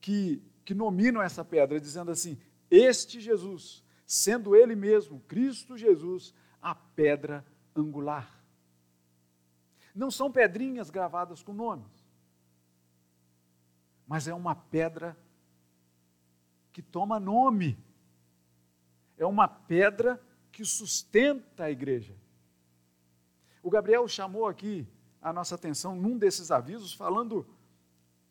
que, 0.00 0.42
que 0.64 0.74
nominam 0.74 1.22
essa 1.22 1.44
pedra, 1.44 1.80
dizendo 1.80 2.10
assim: 2.10 2.38
este 2.70 3.20
Jesus, 3.20 3.84
sendo 4.06 4.54
Ele 4.54 4.74
mesmo, 4.74 5.20
Cristo 5.20 5.76
Jesus, 5.76 6.34
a 6.60 6.74
pedra 6.74 7.44
angular. 7.74 8.42
Não 9.94 10.10
são 10.10 10.30
pedrinhas 10.30 10.90
gravadas 10.90 11.42
com 11.42 11.52
nomes, 11.52 12.06
mas 14.06 14.28
é 14.28 14.34
uma 14.34 14.54
pedra 14.54 15.16
que 16.72 16.82
toma 16.82 17.18
nome. 17.18 17.76
É 19.16 19.26
uma 19.26 19.48
pedra 19.48 20.22
que 20.52 20.64
sustenta 20.64 21.64
a 21.64 21.70
igreja. 21.70 22.16
O 23.60 23.68
Gabriel 23.68 24.06
chamou 24.06 24.46
aqui 24.46 24.86
a 25.20 25.32
nossa 25.32 25.56
atenção 25.56 25.96
num 25.96 26.16
desses 26.16 26.52
avisos, 26.52 26.92
falando 26.92 27.44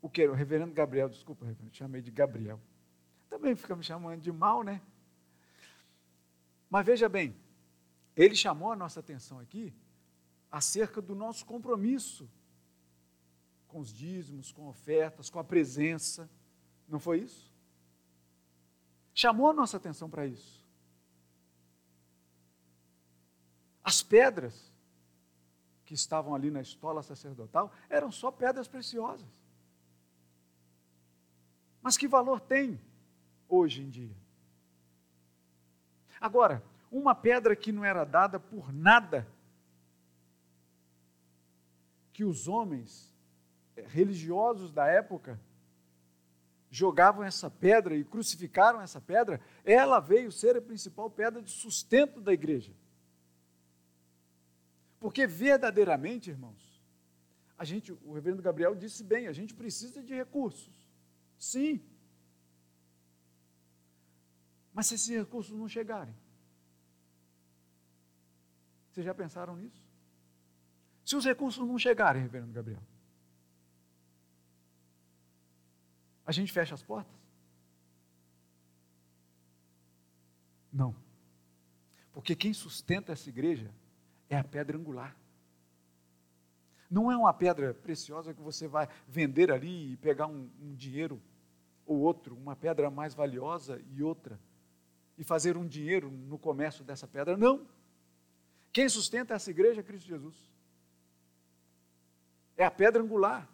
o 0.02 0.10
que? 0.10 0.26
O 0.26 0.34
reverendo 0.34 0.74
Gabriel, 0.74 1.10
desculpa, 1.10 1.46
reverendo, 1.46 1.76
chamei 1.76 2.02
de 2.02 2.10
Gabriel. 2.10 2.60
Também 3.30 3.56
fica 3.56 3.76
me 3.76 3.84
chamando 3.84 4.22
de 4.22 4.32
mal, 4.32 4.64
né? 4.64 4.82
Mas 6.70 6.86
veja 6.86 7.08
bem, 7.08 7.36
ele 8.16 8.36
chamou 8.36 8.72
a 8.72 8.76
nossa 8.76 9.00
atenção 9.00 9.40
aqui 9.40 9.74
acerca 10.52 11.02
do 11.02 11.14
nosso 11.14 11.46
compromisso 11.46 12.30
com 13.68 13.80
os 13.80 13.94
dízimos, 13.94 14.52
com 14.52 14.68
ofertas, 14.68 15.30
com 15.30 15.40
a 15.40 15.44
presença. 15.44 16.30
Não 16.88 17.00
foi 17.00 17.20
isso? 17.20 17.54
Chamou 19.14 19.50
a 19.50 19.54
nossa 19.54 19.78
atenção 19.78 20.10
para 20.10 20.26
isso. 20.26 20.66
As 23.84 24.02
pedras 24.02 24.72
que 25.86 25.94
estavam 25.94 26.36
ali 26.36 26.52
na 26.52 26.62
estola 26.62 27.02
sacerdotal 27.02 27.72
eram 27.90 28.12
só 28.12 28.32
pedras 28.32 28.68
preciosas. 28.68 29.28
Mas 31.82 31.98
que 31.98 32.08
valor 32.08 32.42
tem 32.42 32.80
hoje 33.48 33.82
em 33.82 33.90
dia. 33.90 34.16
Agora, 36.20 36.64
uma 36.92 37.14
pedra 37.14 37.56
que 37.56 37.72
não 37.72 37.86
era 37.86 38.04
dada 38.04 38.40
por 38.40 38.74
nada, 38.74 39.28
que 42.14 42.24
os 42.24 42.48
homens 42.48 43.14
eh, 43.76 43.86
religiosos 43.88 44.72
da 44.72 44.88
época 44.88 45.40
jogavam 46.70 47.24
essa 47.24 47.50
pedra 47.50 47.96
e 47.96 48.04
crucificaram 48.04 48.82
essa 48.82 49.00
pedra, 49.00 49.40
ela 49.64 50.00
veio 50.00 50.32
ser 50.32 50.58
a 50.58 50.62
principal 50.62 51.10
pedra 51.10 51.42
de 51.42 51.52
sustento 51.52 52.20
da 52.20 52.34
igreja. 52.34 52.74
Porque 55.00 55.28
verdadeiramente, 55.28 56.30
irmãos, 56.30 56.82
a 57.58 57.64
gente, 57.64 57.92
o 57.92 58.14
reverendo 58.14 58.42
Gabriel 58.42 58.76
disse 58.76 59.04
bem, 59.04 59.28
a 59.28 59.32
gente 59.32 59.54
precisa 59.54 60.02
de 60.04 60.14
recursos. 60.14 60.88
Sim, 61.38 61.82
mas 64.78 64.86
se 64.86 64.94
esses 64.94 65.10
recursos 65.10 65.58
não 65.58 65.68
chegarem, 65.68 66.16
vocês 68.92 69.04
já 69.04 69.12
pensaram 69.12 69.56
nisso? 69.56 69.84
Se 71.04 71.16
os 71.16 71.26
recursos 71.26 71.68
não 71.68 71.80
chegarem, 71.80 72.22
reverendo 72.22 72.54
Gabriel, 72.54 72.84
a 76.24 76.32
gente 76.32 76.54
fecha 76.54 76.76
as 76.76 76.84
portas? 76.84 77.12
Não. 80.72 80.96
Porque 82.14 82.36
quem 82.36 82.54
sustenta 82.54 83.14
essa 83.14 83.30
igreja 83.30 83.74
é 84.30 84.38
a 84.38 84.44
pedra 84.44 84.78
angular. 84.78 85.18
Não 86.88 87.12
é 87.12 87.18
uma 87.18 87.34
pedra 87.34 87.74
preciosa 87.74 88.32
que 88.32 88.42
você 88.44 88.68
vai 88.68 88.88
vender 89.08 89.52
ali 89.52 89.94
e 89.94 89.98
pegar 89.98 90.28
um, 90.28 90.52
um 90.62 90.76
dinheiro 90.76 91.20
ou 91.84 91.98
outro, 91.98 92.38
uma 92.38 92.56
pedra 92.56 92.92
mais 92.92 93.16
valiosa 93.16 93.82
e 93.90 94.04
outra 94.04 94.40
e 95.18 95.24
fazer 95.24 95.58
um 95.58 95.68
dinheiro 95.68 96.12
no 96.12 96.38
comércio 96.38 96.84
dessa 96.84 97.08
pedra. 97.08 97.36
Não. 97.36 97.68
Quem 98.72 98.88
sustenta 98.88 99.34
essa 99.34 99.50
igreja 99.50 99.82
é 99.82 99.84
Cristo 99.84 100.08
Jesus. 100.08 100.36
É 102.56 102.66
a 102.66 102.72
pedra 102.72 103.02
angular. 103.02 103.50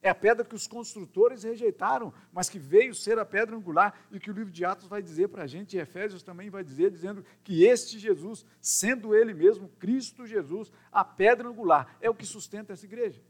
É 0.00 0.10
a 0.10 0.14
pedra 0.14 0.44
que 0.44 0.54
os 0.54 0.66
construtores 0.66 1.44
rejeitaram, 1.44 2.12
mas 2.30 2.50
que 2.50 2.58
veio 2.58 2.94
ser 2.94 3.18
a 3.18 3.24
pedra 3.24 3.56
angular 3.56 4.06
e 4.10 4.20
que 4.20 4.30
o 4.30 4.34
livro 4.34 4.52
de 4.52 4.62
Atos 4.62 4.86
vai 4.86 5.02
dizer 5.02 5.28
para 5.28 5.44
a 5.44 5.46
gente, 5.46 5.76
e 5.76 5.80
Efésios 5.80 6.22
também 6.22 6.50
vai 6.50 6.62
dizer, 6.62 6.90
dizendo 6.90 7.24
que 7.42 7.64
este 7.64 7.98
Jesus, 7.98 8.44
sendo 8.60 9.14
ele 9.14 9.32
mesmo, 9.32 9.66
Cristo 9.78 10.26
Jesus, 10.26 10.70
a 10.92 11.02
pedra 11.02 11.48
angular, 11.48 11.96
é 12.02 12.10
o 12.10 12.14
que 12.14 12.26
sustenta 12.26 12.74
essa 12.74 12.84
igreja. 12.84 13.22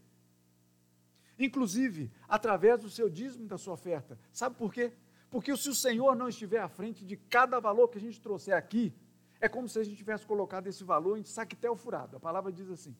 Inclusive, 1.39 2.11
através 2.27 2.81
do 2.81 2.89
seu 2.89 3.09
dízimo 3.09 3.47
da 3.47 3.57
sua 3.57 3.73
oferta. 3.73 4.19
Sabe 4.33 4.55
por 4.57 4.73
quê? 4.73 4.91
Porque 5.29 5.55
se 5.57 5.69
o 5.69 5.75
Senhor 5.75 6.15
não 6.15 6.29
estiver 6.29 6.59
à 6.59 6.69
frente 6.69 7.05
de 7.05 7.17
cada 7.17 7.59
valor 7.59 7.87
que 7.89 7.97
a 7.97 8.01
gente 8.01 8.21
trouxer 8.21 8.55
aqui, 8.55 8.93
é 9.39 9.49
como 9.49 9.67
se 9.67 9.79
a 9.79 9.83
gente 9.83 9.97
tivesse 9.97 10.25
colocado 10.25 10.67
esse 10.67 10.83
valor 10.83 11.17
em 11.17 11.23
saquetel 11.23 11.75
furado. 11.75 12.17
A 12.17 12.19
palavra 12.19 12.51
diz 12.51 12.69
assim. 12.69 12.95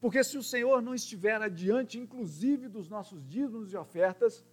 Porque 0.00 0.22
se 0.22 0.36
o 0.36 0.42
Senhor 0.42 0.82
não 0.82 0.94
estiver 0.94 1.40
adiante, 1.40 1.98
inclusive 1.98 2.68
dos 2.68 2.88
nossos 2.88 3.26
dízimos 3.26 3.72
e 3.72 3.76
ofertas, 3.76 4.44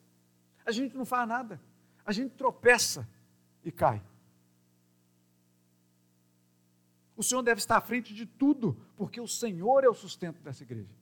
a 0.66 0.72
gente 0.72 0.96
não 0.96 1.06
faz 1.06 1.28
nada. 1.28 1.62
A 2.06 2.12
gente 2.12 2.36
tropeça 2.36 3.08
e 3.64 3.72
cai. 3.72 4.02
O 7.16 7.24
Senhor 7.24 7.42
deve 7.44 7.60
estar 7.60 7.78
à 7.78 7.82
frente 7.82 8.14
de 8.14 8.26
tudo, 8.26 8.78
porque 8.96 9.20
o 9.22 9.28
Senhor 9.28 9.84
é 9.84 9.90
o 9.90 9.94
sustento 9.94 10.42
dessa 10.42 10.64
igreja. 10.64 11.01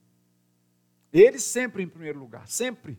Ele 1.12 1.38
sempre 1.38 1.82
em 1.82 1.88
primeiro 1.88 2.18
lugar, 2.18 2.46
sempre. 2.46 2.98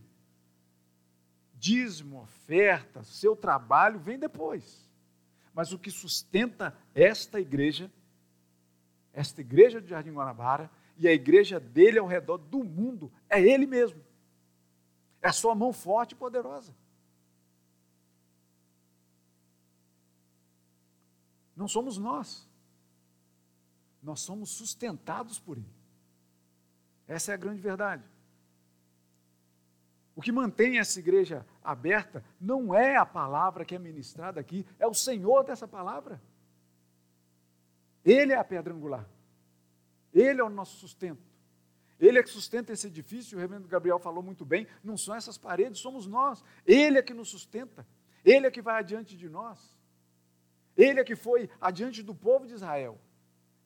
Dízimo, 1.54 2.22
oferta, 2.22 3.04
seu 3.04 3.36
trabalho 3.36 4.00
vem 4.00 4.18
depois. 4.20 4.90
Mas 5.54 5.72
o 5.72 5.80
que 5.80 5.92
sustenta 5.92 6.78
esta 6.94 7.40
igreja, 7.40 7.92
esta 9.14 9.42
igreja 9.42 9.82
de 9.82 9.90
Jardim 9.90 10.12
Guanabara 10.12 10.70
e 10.98 11.08
a 11.08 11.14
igreja 11.14 11.60
dele 11.60 12.00
ao 12.00 12.08
redor 12.08 12.38
do 12.38 12.64
mundo, 12.64 13.12
é 13.30 13.42
ele 13.42 13.66
mesmo. 13.66 14.02
É 15.22 15.30
a 15.30 15.34
sua 15.34 15.54
mão 15.54 15.72
forte 15.72 16.14
e 16.14 16.16
poderosa. 16.16 16.76
Não 21.56 21.68
somos 21.68 21.98
nós. 21.98 22.50
Nós 24.02 24.20
somos 24.22 24.50
sustentados 24.50 25.38
por 25.38 25.58
ele. 25.58 25.81
Essa 27.12 27.32
é 27.32 27.34
a 27.34 27.38
grande 27.38 27.62
verdade. 27.62 28.10
O 30.16 30.22
que 30.22 30.32
mantém 30.32 30.80
essa 30.80 30.98
igreja 30.98 31.46
aberta 31.62 32.24
não 32.40 32.74
é 32.74 32.96
a 32.96 33.06
palavra 33.06 33.66
que 33.66 33.76
é 33.76 33.80
ministrada 33.80 34.40
aqui, 34.40 34.66
é 34.80 34.88
o 34.88 34.94
Senhor 34.94 35.44
dessa 35.44 35.68
palavra. 35.68 36.22
Ele 38.06 38.32
é 38.32 38.38
a 38.38 38.46
pedra 38.46 38.74
angular. 38.74 39.06
Ele 40.14 40.40
é 40.40 40.44
o 40.44 40.50
nosso 40.50 40.78
sustento. 40.78 41.22
Ele 42.00 42.18
é 42.18 42.24
que 42.24 42.30
sustenta 42.30 42.72
esse 42.72 42.88
edifício, 42.88 43.38
o 43.38 43.42
reverendo 43.42 43.68
Gabriel 43.68 44.00
falou 44.00 44.24
muito 44.24 44.46
bem, 44.46 44.66
não 44.82 44.96
são 44.96 45.14
essas 45.14 45.38
paredes, 45.38 45.80
somos 45.82 46.08
nós. 46.08 46.42
Ele 46.66 46.98
é 46.98 47.02
que 47.02 47.14
nos 47.14 47.28
sustenta. 47.28 47.86
Ele 48.24 48.48
é 48.48 48.52
que 48.52 48.62
vai 48.62 48.80
adiante 48.80 49.18
de 49.18 49.28
nós. 49.28 49.78
Ele 50.78 51.02
é 51.02 51.04
que 51.04 51.18
foi 51.18 51.50
adiante 51.60 52.02
do 52.02 52.16
povo 52.16 52.48
de 52.48 52.54
Israel. 52.54 52.98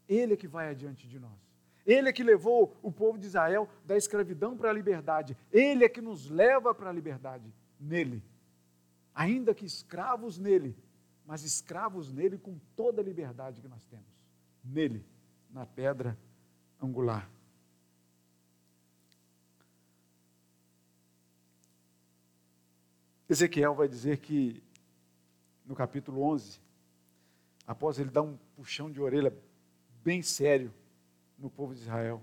Ele 0.09 0.33
é 0.33 0.37
que 0.37 0.47
vai 0.47 0.67
adiante 0.67 1.07
de 1.07 1.19
nós. 1.19 1.44
Ele 1.85 2.09
é 2.09 2.13
que 2.13 2.23
levou 2.23 2.75
o 2.81 2.91
povo 2.91 3.17
de 3.17 3.27
Israel 3.27 3.69
da 3.85 3.95
escravidão 3.95 4.57
para 4.57 4.71
a 4.71 4.73
liberdade. 4.73 5.37
Ele 5.51 5.85
é 5.85 5.89
que 5.89 6.01
nos 6.01 6.29
leva 6.29 6.73
para 6.73 6.89
a 6.89 6.93
liberdade. 6.93 7.53
Nele. 7.79 8.23
Ainda 9.13 9.53
que 9.53 9.65
escravos 9.65 10.39
nele, 10.39 10.75
mas 11.25 11.43
escravos 11.43 12.11
nele 12.11 12.37
com 12.37 12.57
toda 12.75 13.01
a 13.01 13.03
liberdade 13.03 13.61
que 13.61 13.67
nós 13.67 13.85
temos. 13.85 14.07
Nele, 14.63 15.05
na 15.51 15.65
pedra 15.65 16.17
angular. 16.81 17.29
Ezequiel 23.29 23.75
vai 23.75 23.87
dizer 23.87 24.17
que, 24.17 24.61
no 25.65 25.75
capítulo 25.75 26.21
11, 26.23 26.59
após 27.65 27.99
ele 27.99 28.09
dar 28.09 28.21
um 28.21 28.37
puxão 28.55 28.91
de 28.91 28.99
orelha 28.99 29.35
bem 30.03 30.21
sério 30.21 30.71
no 31.37 31.49
povo 31.49 31.73
de 31.73 31.81
Israel, 31.81 32.21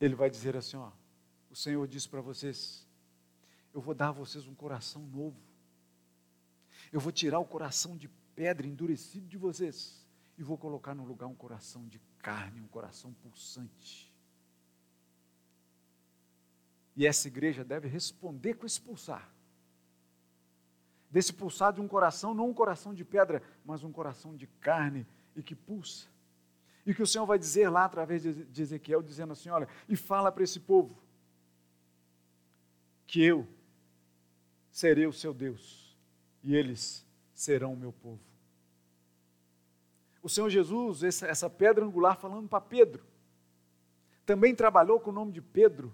ele 0.00 0.14
vai 0.14 0.28
dizer 0.28 0.56
assim: 0.56 0.76
ó, 0.76 0.90
o 1.50 1.56
Senhor 1.56 1.86
disse 1.86 2.08
para 2.08 2.20
vocês, 2.20 2.86
eu 3.72 3.80
vou 3.80 3.94
dar 3.94 4.08
a 4.08 4.12
vocês 4.12 4.46
um 4.46 4.54
coração 4.54 5.02
novo, 5.02 5.40
eu 6.92 7.00
vou 7.00 7.12
tirar 7.12 7.38
o 7.38 7.44
coração 7.44 7.96
de 7.96 8.08
pedra 8.34 8.66
endurecido 8.66 9.26
de 9.26 9.36
vocês 9.36 10.06
e 10.36 10.42
vou 10.42 10.58
colocar 10.58 10.94
no 10.94 11.04
lugar 11.04 11.26
um 11.26 11.34
coração 11.34 11.86
de 11.86 12.00
carne, 12.18 12.60
um 12.60 12.68
coração 12.68 13.12
pulsante. 13.14 14.12
E 16.96 17.06
essa 17.06 17.28
igreja 17.28 17.64
deve 17.64 17.88
responder 17.88 18.54
com 18.54 18.66
esse 18.66 18.80
pulsar. 18.80 19.28
Desse 21.10 21.32
pulsar 21.32 21.72
de 21.72 21.80
um 21.80 21.88
coração, 21.88 22.34
não 22.34 22.48
um 22.48 22.54
coração 22.54 22.92
de 22.94 23.04
pedra, 23.04 23.42
mas 23.64 23.84
um 23.84 23.92
coração 23.92 24.36
de 24.36 24.46
carne 24.46 25.06
e 25.34 25.42
que 25.42 25.54
pulsa. 25.54 26.08
E 26.86 26.94
que 26.94 27.02
o 27.02 27.06
Senhor 27.06 27.24
vai 27.24 27.38
dizer 27.38 27.68
lá 27.68 27.84
através 27.84 28.22
de 28.22 28.62
Ezequiel, 28.62 29.02
dizendo 29.02 29.32
assim: 29.32 29.48
olha, 29.48 29.68
e 29.88 29.96
fala 29.96 30.30
para 30.30 30.44
esse 30.44 30.60
povo 30.60 31.02
que 33.06 33.22
eu 33.22 33.46
serei 34.70 35.06
o 35.06 35.12
seu 35.12 35.32
Deus 35.32 35.96
e 36.42 36.54
eles 36.54 37.06
serão 37.32 37.72
o 37.72 37.76
meu 37.76 37.92
povo. 37.92 38.20
O 40.22 40.28
Senhor 40.28 40.48
Jesus, 40.48 41.02
essa, 41.02 41.48
pedra 41.50 41.84
angular, 41.84 42.18
falando 42.18 42.48
para 42.48 42.60
Pedro, 42.60 43.04
também 44.24 44.54
trabalhou 44.54 44.98
com 44.98 45.10
o 45.10 45.14
nome 45.14 45.32
de 45.32 45.40
Pedro 45.40 45.92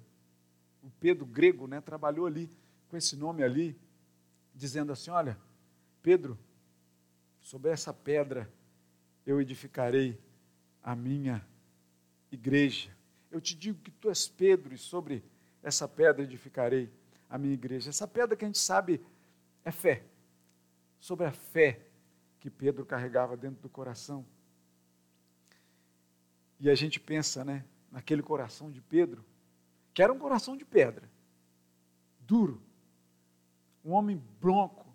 o 0.83 0.91
Pedro 0.99 1.27
grego, 1.27 1.67
né, 1.67 1.81
trabalhou 1.81 2.27
ali 2.27 2.51
com 2.89 2.97
esse 2.97 3.17
nome 3.17 3.43
ali, 3.43 3.79
dizendo 4.55 4.93
assim: 4.93 5.11
Olha, 5.11 5.39
Pedro, 6.03 6.39
sobre 7.41 7.71
essa 7.71 7.93
pedra 7.93 8.51
eu 9.27 9.41
edificarei 9.41 10.19
a 10.83 10.95
minha 10.95 11.45
igreja. 12.31 12.91
Eu 13.31 13.41
te 13.41 13.55
digo 13.55 13.79
que 13.81 13.91
tu 13.91 14.09
és 14.09 14.27
Pedro, 14.29 14.75
e 14.75 14.79
sobre 14.79 15.23
essa 15.63 15.87
pedra 15.87 16.23
edificarei 16.23 16.91
a 17.29 17.39
minha 17.39 17.55
igreja. 17.55 17.91
Essa 17.91 18.09
pedra 18.09 18.37
que 18.37 18.45
a 18.45 18.49
gente 18.49 18.59
sabe 18.59 19.01
é 19.65 19.71
fé. 19.71 20.05
Sobre 20.99 21.27
a 21.27 21.33
fé 21.33 21.81
que 22.41 22.51
Pedro 22.51 22.85
carregava 22.85 23.37
dentro 23.37 23.61
do 23.61 23.69
coração. 23.69 24.25
E 26.59 26.69
a 26.69 26.75
gente 26.75 26.99
pensa, 26.99 27.45
né, 27.45 27.65
naquele 27.91 28.23
coração 28.23 28.71
de 28.71 28.81
Pedro, 28.81 29.25
que 29.93 30.03
era 30.03 30.13
um 30.13 30.19
coração 30.19 30.57
de 30.57 30.65
pedra, 30.65 31.11
duro, 32.21 32.63
um 33.85 33.93
homem 33.93 34.23
bronco, 34.41 34.87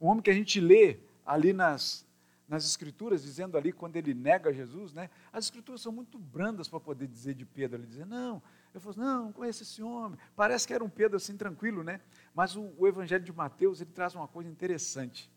um 0.00 0.08
homem 0.08 0.22
que 0.22 0.30
a 0.30 0.34
gente 0.34 0.60
lê 0.60 0.98
ali 1.24 1.52
nas, 1.52 2.06
nas 2.46 2.64
escrituras, 2.64 3.22
dizendo 3.22 3.56
ali 3.56 3.72
quando 3.72 3.96
ele 3.96 4.12
nega 4.12 4.52
Jesus, 4.52 4.92
né? 4.92 5.08
As 5.32 5.44
escrituras 5.46 5.80
são 5.80 5.90
muito 5.90 6.18
brandas 6.18 6.68
para 6.68 6.78
poder 6.78 7.06
dizer 7.06 7.34
de 7.34 7.44
Pedro, 7.44 7.80
ele 7.80 7.86
dizer, 7.86 8.06
não, 8.06 8.42
eu 8.72 8.80
falo, 8.80 8.96
não, 8.98 9.32
conheço 9.32 9.62
esse 9.62 9.82
homem, 9.82 10.18
parece 10.36 10.66
que 10.66 10.74
era 10.74 10.84
um 10.84 10.88
Pedro 10.88 11.16
assim 11.16 11.36
tranquilo, 11.36 11.82
né? 11.82 12.00
Mas 12.34 12.54
o, 12.54 12.74
o 12.76 12.86
Evangelho 12.86 13.24
de 13.24 13.32
Mateus, 13.32 13.80
ele 13.80 13.90
traz 13.90 14.14
uma 14.14 14.28
coisa 14.28 14.50
interessante, 14.50 15.30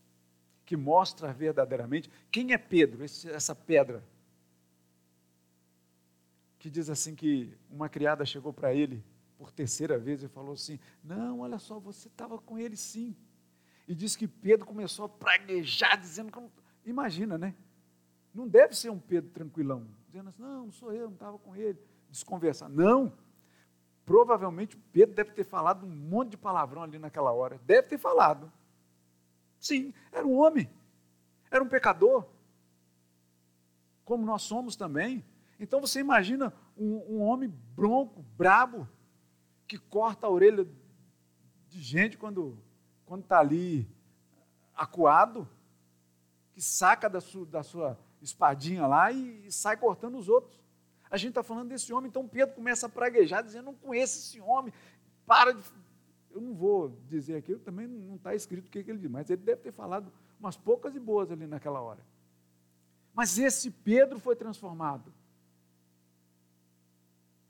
que 0.66 0.76
mostra 0.76 1.32
verdadeiramente 1.32 2.10
quem 2.30 2.52
é 2.52 2.58
Pedro, 2.58 3.04
esse, 3.04 3.30
essa 3.30 3.56
pedra 3.56 4.04
que 6.60 6.70
diz 6.70 6.90
assim 6.90 7.16
que 7.16 7.56
uma 7.70 7.88
criada 7.88 8.26
chegou 8.26 8.52
para 8.52 8.74
ele 8.74 9.04
por 9.38 9.52
terceira 9.52 9.98
vez 9.98 10.24
e 10.24 10.28
falou 10.28 10.54
assim: 10.54 10.80
Não, 11.04 11.40
olha 11.40 11.60
só, 11.60 11.80
você 11.80 12.08
estava 12.08 12.38
com 12.38 12.58
ele 12.58 12.76
sim. 12.76 13.16
E 13.88 13.96
diz 13.96 14.16
que 14.16 14.28
Pedro 14.28 14.66
começou 14.66 15.06
a 15.06 15.10
praguejar, 15.10 15.98
dizendo 15.98 16.32
que. 16.32 16.40
Não... 16.40 16.52
Imagina, 16.88 17.38
né? 17.38 17.54
Não 18.34 18.48
deve 18.48 18.76
ser 18.76 18.90
um 18.90 19.00
Pedro 19.00 19.30
tranquilão, 19.32 19.86
dizendo 20.08 20.30
assim: 20.30 20.42
Não, 20.42 20.66
não 20.66 20.72
sou 20.72 20.94
eu, 20.94 21.08
não 21.08 21.14
estava 21.14 21.38
com 21.38 21.56
ele. 21.56 21.80
Desconversar. 22.10 22.70
Não. 22.70 23.12
Provavelmente 24.06 24.78
Pedro 24.94 25.14
deve 25.14 25.32
ter 25.32 25.44
falado 25.44 25.86
um 25.86 25.90
monte 25.90 26.32
de 26.32 26.38
palavrão 26.38 26.82
ali 26.82 26.98
naquela 26.98 27.32
hora. 27.34 27.60
Deve 27.66 27.90
ter 27.90 27.98
falado. 27.98 28.52
Sim, 29.60 29.94
era 30.12 30.26
um 30.26 30.38
homem, 30.38 30.70
era 31.52 31.62
um 31.64 31.68
pecador, 31.68 32.26
como 34.06 34.26
nós 34.26 34.44
somos 34.44 34.76
também. 34.78 35.26
Então 35.60 35.82
você 35.82 36.00
imagina 36.00 36.54
um, 36.78 37.16
um 37.16 37.22
homem 37.22 37.54
bronco, 37.76 38.24
brabo, 38.38 38.88
que 39.68 39.78
corta 39.78 40.28
a 40.28 40.30
orelha 40.30 40.66
de 41.68 41.82
gente 41.82 42.18
quando 42.18 42.58
quando 43.06 43.24
está 43.24 43.40
ali 43.40 43.90
acuado, 44.76 45.48
que 46.58 46.62
saca 46.64 47.08
da 47.08 47.22
sua, 47.22 47.46
da 47.46 47.62
sua 47.62 47.96
espadinha 48.20 48.88
lá 48.88 49.12
e, 49.12 49.46
e 49.46 49.52
sai 49.52 49.78
cortando 49.78 50.18
os 50.18 50.28
outros. 50.28 50.60
A 51.08 51.16
gente 51.16 51.30
está 51.30 51.44
falando 51.44 51.70
desse 51.70 51.94
homem, 51.94 52.10
então 52.10 52.28
Pedro 52.28 52.56
começa 52.56 52.88
a 52.88 52.90
praguejar, 52.90 53.44
dizendo: 53.44 53.66
Não 53.66 53.76
conheço 53.76 54.18
esse 54.18 54.42
homem, 54.42 54.74
para 55.24 55.54
de. 55.54 55.64
Eu 56.32 56.42
não 56.42 56.56
vou 56.56 57.00
dizer 57.08 57.36
aqui, 57.36 57.56
também 57.58 57.86
não 57.86 58.16
está 58.16 58.34
escrito 58.34 58.70
o 58.70 58.72
que, 58.72 58.84
que 58.84 58.90
ele 58.90 58.98
diz, 58.98 59.10
mas 59.10 59.30
ele 59.30 59.44
deve 59.44 59.62
ter 59.62 59.72
falado 59.72 60.12
umas 60.40 60.58
poucas 60.58 60.96
e 60.96 61.00
boas 61.00 61.32
ali 61.32 61.46
naquela 61.46 61.80
hora. 61.80 62.04
Mas 63.14 63.38
esse 63.38 63.70
Pedro 63.70 64.20
foi 64.20 64.36
transformado 64.36 65.14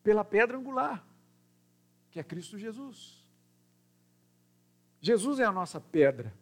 pela 0.04 0.26
pedra 0.26 0.58
angular, 0.58 1.02
que 2.12 2.20
é 2.20 2.24
Cristo 2.24 2.58
Jesus. 2.58 3.26
Jesus 5.00 5.40
é 5.40 5.46
a 5.46 5.52
nossa 5.52 5.80
pedra, 5.80 6.34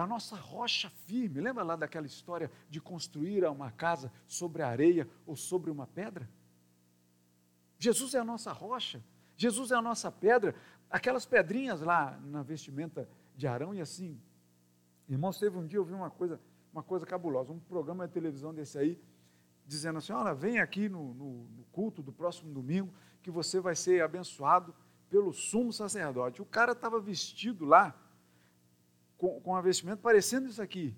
é 0.00 0.04
a 0.04 0.06
nossa 0.06 0.36
rocha 0.36 0.90
firme. 1.06 1.40
Lembra 1.40 1.62
lá 1.62 1.76
daquela 1.76 2.06
história 2.06 2.50
de 2.68 2.80
construir 2.80 3.44
uma 3.44 3.70
casa 3.70 4.12
sobre 4.26 4.62
areia 4.62 5.08
ou 5.26 5.36
sobre 5.36 5.70
uma 5.70 5.86
pedra? 5.86 6.28
Jesus 7.78 8.14
é 8.14 8.18
a 8.18 8.24
nossa 8.24 8.52
rocha, 8.52 9.02
Jesus 9.36 9.70
é 9.70 9.74
a 9.74 9.82
nossa 9.82 10.10
pedra. 10.10 10.54
Aquelas 10.90 11.24
pedrinhas 11.24 11.80
lá 11.80 12.18
na 12.24 12.42
vestimenta 12.42 13.08
de 13.36 13.46
Arão 13.46 13.74
e 13.74 13.80
assim. 13.80 14.20
Irmãos, 15.08 15.38
teve 15.38 15.56
um 15.56 15.66
dia 15.66 15.78
eu 15.78 15.84
vi 15.84 15.94
uma 15.94 16.10
coisa, 16.10 16.40
uma 16.72 16.82
coisa 16.82 17.06
cabulosa, 17.06 17.52
um 17.52 17.58
programa 17.58 18.06
de 18.06 18.12
televisão 18.12 18.54
desse 18.54 18.78
aí, 18.78 19.00
dizendo 19.66 19.98
assim: 19.98 20.12
olha, 20.12 20.34
vem 20.34 20.60
aqui 20.60 20.88
no, 20.88 21.14
no, 21.14 21.48
no, 21.48 21.64
culto 21.72 22.02
do 22.02 22.12
próximo 22.12 22.52
domingo, 22.52 22.92
que 23.22 23.30
você 23.30 23.60
vai 23.60 23.74
ser 23.74 24.02
abençoado 24.02 24.74
pelo 25.08 25.32
sumo 25.32 25.72
sacerdote. 25.72 26.40
O 26.40 26.46
cara 26.46 26.72
estava 26.72 27.00
vestido 27.00 27.64
lá 27.64 27.94
com, 29.20 29.38
com 29.42 29.54
a 29.54 29.60
vestimenta 29.60 29.98
parecendo 29.98 30.48
isso 30.48 30.62
aqui. 30.62 30.96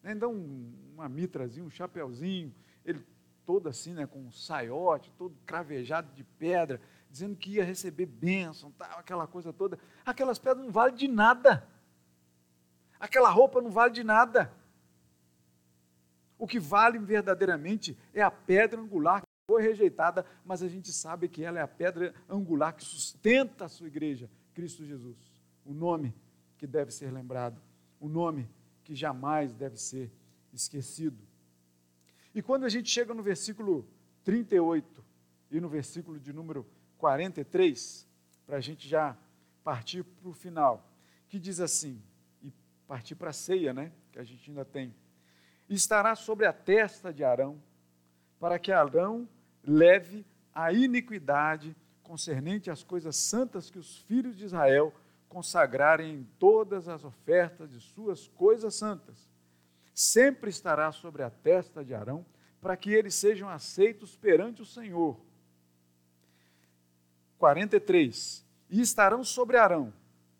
Né? 0.00 0.12
Então, 0.12 0.32
um, 0.32 0.72
uma 0.94 1.08
mitrazinha, 1.08 1.66
um 1.66 1.70
chapéuzinho, 1.70 2.54
ele 2.84 3.04
todo 3.44 3.68
assim, 3.68 3.92
né, 3.92 4.06
com 4.06 4.20
um 4.20 4.30
saiote, 4.30 5.12
todo 5.18 5.36
cravejado 5.44 6.10
de 6.14 6.24
pedra, 6.24 6.80
dizendo 7.10 7.36
que 7.36 7.50
ia 7.50 7.64
receber 7.64 8.06
bênção, 8.06 8.70
tal, 8.70 8.98
aquela 8.98 9.26
coisa 9.26 9.52
toda. 9.52 9.78
Aquelas 10.06 10.38
pedras 10.38 10.64
não 10.64 10.72
valem 10.72 10.94
de 10.94 11.08
nada. 11.08 11.68
Aquela 12.98 13.28
roupa 13.28 13.60
não 13.60 13.70
vale 13.70 13.92
de 13.92 14.04
nada. 14.04 14.50
O 16.38 16.46
que 16.46 16.58
vale 16.58 16.98
verdadeiramente 16.98 17.98
é 18.14 18.22
a 18.22 18.30
pedra 18.30 18.80
angular 18.80 19.20
que 19.20 19.26
foi 19.46 19.62
rejeitada, 19.62 20.24
mas 20.44 20.62
a 20.62 20.68
gente 20.68 20.90
sabe 20.90 21.28
que 21.28 21.44
ela 21.44 21.58
é 21.58 21.62
a 21.62 21.68
pedra 21.68 22.14
angular 22.28 22.72
que 22.72 22.84
sustenta 22.84 23.66
a 23.66 23.68
sua 23.68 23.88
igreja, 23.88 24.30
Cristo 24.54 24.84
Jesus. 24.84 25.18
O 25.66 25.74
nome 25.74 26.14
que 26.64 26.66
deve 26.66 26.90
ser 26.90 27.12
lembrado, 27.12 27.60
o 28.00 28.08
nome 28.08 28.48
que 28.82 28.94
jamais 28.94 29.54
deve 29.54 29.76
ser 29.76 30.10
esquecido. 30.50 31.22
E 32.34 32.40
quando 32.40 32.64
a 32.64 32.70
gente 32.70 32.88
chega 32.88 33.12
no 33.12 33.22
versículo 33.22 33.86
38 34.24 35.04
e 35.50 35.60
no 35.60 35.68
versículo 35.68 36.18
de 36.18 36.32
número 36.32 36.66
43, 36.96 38.08
para 38.46 38.56
a 38.56 38.60
gente 38.60 38.88
já 38.88 39.14
partir 39.62 40.02
para 40.04 40.28
o 40.30 40.32
final, 40.32 40.90
que 41.28 41.38
diz 41.38 41.60
assim, 41.60 42.02
e 42.42 42.50
partir 42.88 43.14
para 43.14 43.28
a 43.28 43.34
ceia, 43.34 43.74
né? 43.74 43.92
Que 44.10 44.18
a 44.18 44.24
gente 44.24 44.48
ainda 44.48 44.64
tem 44.64 44.94
estará 45.68 46.14
sobre 46.14 46.46
a 46.46 46.52
testa 46.52 47.12
de 47.12 47.24
Arão, 47.24 47.62
para 48.40 48.58
que 48.58 48.72
Arão 48.72 49.28
leve 49.62 50.24
a 50.54 50.72
iniquidade 50.72 51.76
concernente 52.02 52.70
às 52.70 52.82
coisas 52.82 53.16
santas 53.16 53.70
que 53.70 53.78
os 53.78 53.98
filhos 54.02 54.36
de 54.36 54.44
Israel 54.44 54.94
consagrarem 55.34 56.14
em 56.14 56.24
todas 56.38 56.86
as 56.86 57.02
ofertas 57.02 57.68
de 57.68 57.80
suas 57.80 58.28
coisas 58.28 58.76
santas. 58.76 59.28
Sempre 59.92 60.48
estará 60.48 60.92
sobre 60.92 61.24
a 61.24 61.30
testa 61.30 61.84
de 61.84 61.92
Arão, 61.92 62.24
para 62.60 62.76
que 62.76 62.92
eles 62.92 63.16
sejam 63.16 63.48
aceitos 63.48 64.14
perante 64.14 64.62
o 64.62 64.64
Senhor. 64.64 65.18
43. 67.36 68.46
E 68.70 68.80
estarão 68.80 69.24
sobre 69.24 69.56
Arão 69.56 69.92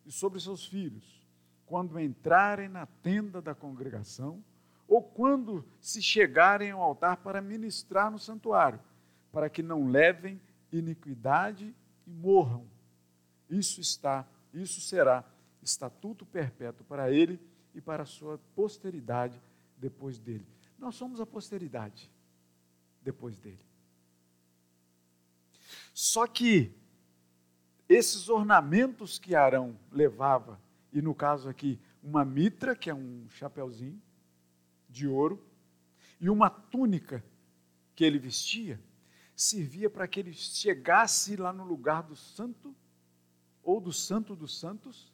e 0.07 0.13
sobre 0.13 0.39
seus 0.39 0.65
filhos, 0.65 1.27
quando 1.67 1.99
entrarem 1.99 2.69
na 2.69 2.87
tenda 2.87 3.43
da 3.43 3.53
congregação, 3.53 4.45
ou 4.87 5.03
quando 5.03 5.69
se 5.81 6.01
chegarem 6.01 6.71
ao 6.71 6.81
altar 6.81 7.17
para 7.17 7.41
ministrar 7.41 8.13
no 8.13 8.19
santuário, 8.21 8.79
para 9.33 9.51
que 9.51 9.61
não 9.63 9.89
levem 9.89 10.41
iniquidade 10.71 11.75
e 12.07 12.11
morram. 12.13 12.65
Isso 13.51 13.81
está, 13.81 14.25
isso 14.55 14.81
será 14.81 15.25
estatuto 15.63 16.25
perpétuo 16.25 16.85
para 16.87 17.11
ele 17.11 17.41
e 17.75 17.81
para 17.81 18.03
a 18.03 18.07
sua 18.07 18.39
posteridade 18.55 19.41
depois 19.77 20.19
dele. 20.19 20.47
Nós 20.79 20.95
somos 20.95 21.21
a 21.21 21.27
posteridade 21.27 22.11
depois 23.03 23.39
dele. 23.39 23.61
Só 25.93 26.27
que 26.27 26.75
esses 27.89 28.29
ornamentos 28.29 29.19
que 29.19 29.35
Arão 29.35 29.79
levava, 29.91 30.61
e 30.93 31.03
no 31.03 31.15
caso 31.15 31.49
aqui, 31.49 31.79
uma 32.03 32.25
mitra, 32.25 32.75
que 32.75 32.91
é 32.91 32.95
um 32.95 33.27
chapeuzinho 33.31 34.01
de 34.89 35.07
ouro, 35.07 35.45
e 36.21 36.29
uma 36.31 36.49
túnica 36.49 37.25
que 37.95 38.05
ele 38.05 38.19
vestia, 38.19 38.81
servia 39.37 39.91
para 39.91 40.07
que 40.09 40.21
ele 40.21 40.33
chegasse 40.33 41.37
lá 41.37 41.53
no 41.53 41.65
lugar 41.65 42.03
do 42.03 42.17
santo, 42.17 42.75
ou 43.75 43.81
do 43.81 43.93
santo 43.93 44.37
dos 44.37 44.57
santos, 44.61 45.13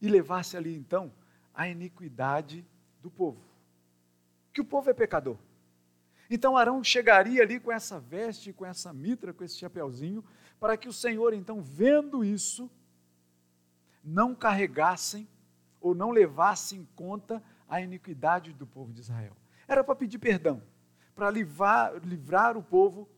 e 0.00 0.08
levasse 0.08 0.56
ali 0.56 0.74
então 0.74 1.12
a 1.54 1.68
iniquidade 1.68 2.66
do 3.00 3.08
povo. 3.08 3.40
Que 4.52 4.60
o 4.60 4.64
povo 4.64 4.90
é 4.90 4.92
pecador. 4.92 5.38
Então 6.28 6.56
Arão 6.56 6.82
chegaria 6.82 7.42
ali 7.42 7.60
com 7.60 7.70
essa 7.70 8.00
veste, 8.00 8.52
com 8.52 8.66
essa 8.66 8.92
mitra, 8.92 9.32
com 9.32 9.44
esse 9.44 9.56
chapeuzinho, 9.56 10.24
para 10.58 10.76
que 10.76 10.88
o 10.88 10.92
Senhor, 10.92 11.32
então, 11.32 11.62
vendo 11.62 12.24
isso, 12.24 12.68
não 14.02 14.34
carregassem 14.34 15.28
ou 15.80 15.94
não 15.94 16.10
levasse 16.10 16.74
em 16.74 16.84
conta 16.96 17.40
a 17.68 17.80
iniquidade 17.80 18.52
do 18.52 18.66
povo 18.66 18.92
de 18.92 19.00
Israel. 19.00 19.36
Era 19.68 19.84
para 19.84 19.94
pedir 19.94 20.18
perdão, 20.18 20.60
para 21.14 21.30
livrar, 21.30 21.94
livrar 22.04 22.56
o 22.56 22.62
povo 22.64 23.08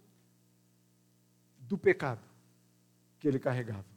do 1.59 1.79
pecado 1.79 2.23
que 3.19 3.27
ele 3.27 3.39
carregava. 3.39 3.94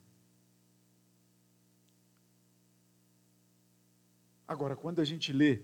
Agora, 4.47 4.75
quando 4.75 5.01
a 5.01 5.03
gente 5.03 5.33
lê 5.33 5.61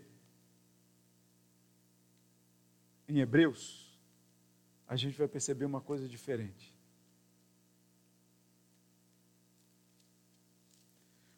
em 3.08 3.20
Hebreus, 3.20 3.98
a 4.88 4.96
gente 4.96 5.18
vai 5.18 5.28
perceber 5.28 5.66
uma 5.66 5.80
coisa 5.80 6.08
diferente. 6.08 6.74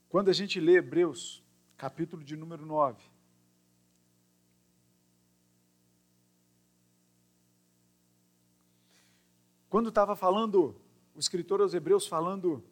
Quando 0.10 0.30
a 0.30 0.34
gente 0.34 0.60
lê 0.60 0.78
Hebreus, 0.78 1.44
capítulo 1.78 2.24
de 2.24 2.36
número 2.36 2.66
9, 2.66 3.04
quando 9.70 9.90
estava 9.90 10.16
falando, 10.16 10.82
o 11.14 11.20
escritor 11.20 11.62
aos 11.62 11.74
Hebreus 11.74 12.08
falando 12.08 12.64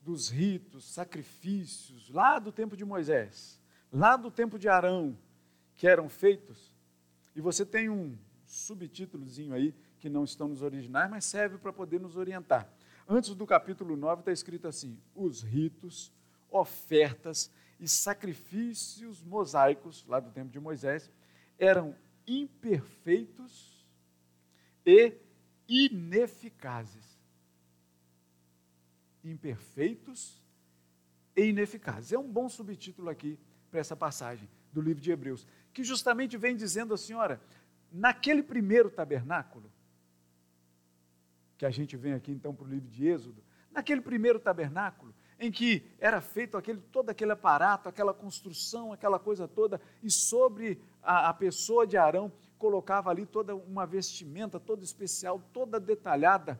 dos 0.00 0.28
ritos, 0.28 0.84
sacrifícios, 0.84 2.08
lá 2.08 2.38
do 2.38 2.52
tempo 2.52 2.76
de 2.76 2.84
Moisés, 2.84 3.60
lá 3.92 4.16
do 4.16 4.30
tempo 4.30 4.58
de 4.58 4.68
Arão, 4.68 5.16
que 5.74 5.86
eram 5.86 6.08
feitos, 6.08 6.72
e 7.34 7.40
você 7.40 7.64
tem 7.64 7.88
um 7.88 8.16
subtítulozinho 8.44 9.52
aí, 9.52 9.74
que 9.98 10.08
não 10.08 10.24
estão 10.24 10.48
nos 10.48 10.62
originais, 10.62 11.10
mas 11.10 11.24
serve 11.24 11.58
para 11.58 11.72
poder 11.72 12.00
nos 12.00 12.16
orientar. 12.16 12.70
Antes 13.08 13.34
do 13.34 13.46
capítulo 13.46 13.96
9 13.96 14.20
está 14.20 14.32
escrito 14.32 14.66
assim: 14.66 14.98
os 15.14 15.42
ritos, 15.42 16.12
ofertas 16.50 17.50
e 17.78 17.88
sacrifícios 17.88 19.22
mosaicos, 19.22 20.04
lá 20.06 20.20
do 20.20 20.30
tempo 20.30 20.50
de 20.50 20.60
Moisés, 20.60 21.10
eram 21.58 21.94
imperfeitos 22.26 23.86
e 24.84 25.14
ineficazes. 25.68 27.16
Imperfeitos 29.24 30.42
e 31.36 31.42
ineficazes. 31.46 32.12
É 32.12 32.18
um 32.18 32.30
bom 32.30 32.48
subtítulo 32.48 33.10
aqui 33.10 33.38
para 33.76 33.82
essa 33.82 33.94
passagem 33.94 34.48
do 34.72 34.80
livro 34.80 35.02
de 35.02 35.10
Hebreus, 35.10 35.46
que 35.74 35.84
justamente 35.84 36.38
vem 36.38 36.56
dizendo 36.56 36.94
a 36.94 36.96
senhora, 36.96 37.38
naquele 37.92 38.42
primeiro 38.42 38.88
tabernáculo, 38.88 39.70
que 41.58 41.66
a 41.66 41.70
gente 41.70 41.94
vem 41.94 42.14
aqui 42.14 42.32
então 42.32 42.54
para 42.54 42.64
o 42.64 42.68
livro 42.68 42.88
de 42.88 43.06
Êxodo, 43.06 43.44
naquele 43.70 44.00
primeiro 44.00 44.40
tabernáculo, 44.40 45.14
em 45.38 45.52
que 45.52 45.84
era 45.98 46.22
feito 46.22 46.56
aquele, 46.56 46.80
todo 46.80 47.10
aquele 47.10 47.32
aparato, 47.32 47.86
aquela 47.86 48.14
construção, 48.14 48.94
aquela 48.94 49.18
coisa 49.18 49.46
toda, 49.46 49.78
e 50.02 50.10
sobre 50.10 50.80
a, 51.02 51.28
a 51.28 51.34
pessoa 51.34 51.86
de 51.86 51.98
Arão 51.98 52.32
colocava 52.56 53.10
ali 53.10 53.26
toda 53.26 53.54
uma 53.54 53.84
vestimenta 53.86 54.58
toda 54.58 54.82
especial, 54.84 55.38
toda 55.52 55.78
detalhada, 55.78 56.58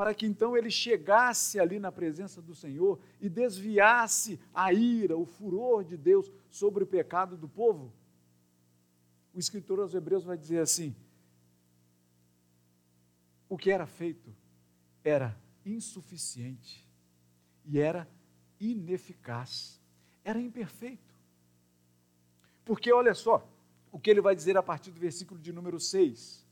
para 0.00 0.14
que 0.14 0.24
então 0.24 0.56
ele 0.56 0.70
chegasse 0.70 1.60
ali 1.60 1.78
na 1.78 1.92
presença 1.92 2.40
do 2.40 2.54
Senhor 2.54 2.98
e 3.20 3.28
desviasse 3.28 4.40
a 4.54 4.72
ira, 4.72 5.14
o 5.14 5.26
furor 5.26 5.84
de 5.84 5.94
Deus 5.94 6.32
sobre 6.48 6.82
o 6.82 6.86
pecado 6.86 7.36
do 7.36 7.46
povo. 7.46 7.92
O 9.34 9.38
escritor 9.38 9.78
aos 9.78 9.92
Hebreus 9.92 10.24
vai 10.24 10.38
dizer 10.38 10.60
assim: 10.60 10.96
o 13.46 13.58
que 13.58 13.70
era 13.70 13.84
feito 13.84 14.34
era 15.04 15.38
insuficiente 15.66 16.88
e 17.66 17.78
era 17.78 18.08
ineficaz, 18.58 19.78
era 20.24 20.40
imperfeito. 20.40 21.14
Porque 22.64 22.90
olha 22.90 23.12
só 23.12 23.46
o 23.92 24.00
que 24.00 24.08
ele 24.08 24.22
vai 24.22 24.34
dizer 24.34 24.56
a 24.56 24.62
partir 24.62 24.92
do 24.92 24.98
versículo 24.98 25.38
de 25.38 25.52
número 25.52 25.78
6. 25.78 26.42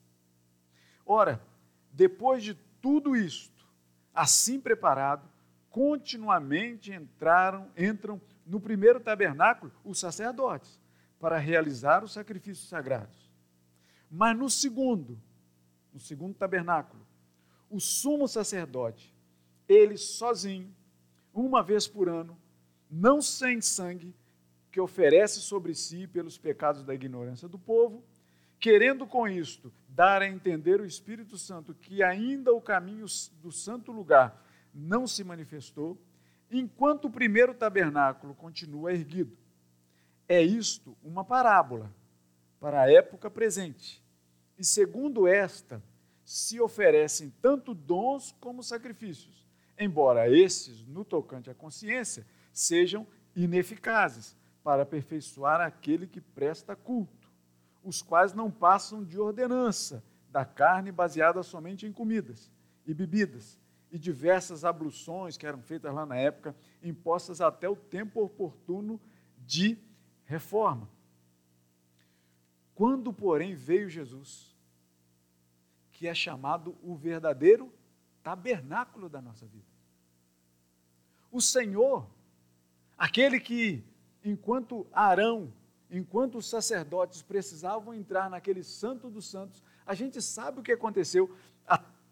Ora, 1.07 1.43
depois 1.91 2.45
de 2.45 2.68
tudo 2.81 3.17
isto, 3.17 3.67
assim 4.15 4.61
preparado, 4.61 5.29
continuamente 5.71 6.93
entraram, 6.93 7.71
entram 7.77 8.21
no 8.47 8.61
primeiro 8.61 9.01
tabernáculo 9.01 9.73
os 9.85 9.99
sacerdotes 9.99 10.81
para 11.21 11.39
realizar 11.39 12.03
os 12.03 12.13
sacrifícios 12.13 12.69
sagrados. 12.69 13.31
Mas 14.11 14.37
no 14.37 14.49
segundo, 14.49 15.21
no 15.93 16.01
segundo 16.01 16.35
tabernáculo, 16.35 17.07
o 17.71 17.79
sumo 17.79 18.27
sacerdote, 18.27 19.15
ele 19.69 19.97
sozinho, 19.97 20.75
uma 21.35 21.63
vez 21.63 21.87
por 21.87 22.09
ano, 22.09 22.37
não 22.91 23.21
sem 23.21 23.61
sangue, 23.61 24.15
que 24.71 24.81
oferece 24.81 25.41
sobre 25.41 25.75
si 25.75 26.07
pelos 26.07 26.39
pecados 26.39 26.83
da 26.83 26.95
ignorância 26.95 27.49
do 27.49 27.59
povo, 27.59 28.03
querendo 28.59 29.07
com 29.07 29.27
isto 29.27 29.73
dar 29.89 30.23
a 30.23 30.29
entender 30.29 30.81
o 30.81 30.87
Espírito 30.87 31.37
Santo 31.37 31.75
que 31.75 32.03
ainda 32.03 32.53
o 32.53 32.61
caminho 32.61 33.07
do 33.41 33.51
santo 33.51 33.93
lugar 33.93 34.45
não 34.73 35.07
se 35.07 35.25
manifestou, 35.25 36.01
enquanto 36.51 37.07
o 37.07 37.11
primeiro 37.11 37.55
tabernáculo 37.55 38.35
continua 38.35 38.93
erguido. 38.93 39.37
É 40.29 40.43
isto 40.43 40.97
uma 41.03 41.25
parábola 41.25 41.95
para 42.61 42.83
a 42.83 42.93
época 42.93 43.31
presente. 43.31 44.03
E 44.59 44.65
segundo 44.65 45.27
esta, 45.27 45.83
se 46.25 46.61
oferecem 46.61 47.33
tanto 47.41 47.75
dons 47.75 48.33
como 48.41 48.63
sacrifícios 48.63 49.49
embora 49.79 50.29
esses, 50.29 50.85
no 50.87 51.05
tocante 51.05 51.49
à 51.49 51.55
consciência, 51.55 52.27
sejam 52.53 53.07
ineficazes 53.35 54.37
para 54.63 54.83
aperfeiçoar 54.83 55.61
aquele 55.61 56.07
que 56.07 56.21
presta 56.21 56.75
culto, 56.75 57.18
os 57.89 58.03
quais 58.03 58.35
não 58.35 58.51
passam 58.51 59.03
de 59.03 59.19
ordenança 59.19 60.05
da 60.31 60.45
carne 60.45 60.93
baseada 60.93 61.43
somente 61.43 61.87
em 61.87 61.93
comidas 61.93 62.53
e 62.87 62.93
bebidas 62.93 63.59
e 63.91 63.99
diversas 63.99 64.63
abluções 64.63 65.39
que 65.39 65.47
eram 65.47 65.63
feitas 65.63 65.95
lá 65.95 66.05
na 66.05 66.17
época, 66.17 66.55
impostas 66.83 67.41
até 67.41 67.67
o 67.67 67.75
tempo 67.75 68.23
oportuno 68.23 69.01
de 69.39 69.79
reforma. 70.27 70.87
Quando, 72.75 73.11
porém, 73.11 73.55
veio 73.55 73.89
Jesus, 73.89 74.55
que 75.91 76.07
é 76.07 76.15
chamado 76.15 76.77
o 76.83 76.95
verdadeiro 76.95 77.73
tabernáculo 78.23 79.09
da 79.09 79.23
nossa 79.23 79.47
vida. 79.47 79.65
O 81.33 81.41
Senhor, 81.41 82.07
aquele 82.99 83.41
que, 83.41 83.83
enquanto 84.23 84.87
Arão 84.93 85.53
enquanto 85.91 86.39
os 86.39 86.49
sacerdotes 86.49 87.23
precisavam 87.23 87.95
entrar 87.95 88.29
naquele 88.29 88.63
santo 88.63 89.09
dos 89.09 89.31
santos, 89.31 89.63
a 89.87 89.95
gente 89.95 90.21
sabe 90.21 90.61
o 90.61 90.63
que 90.63 90.73
aconteceu, 90.73 91.35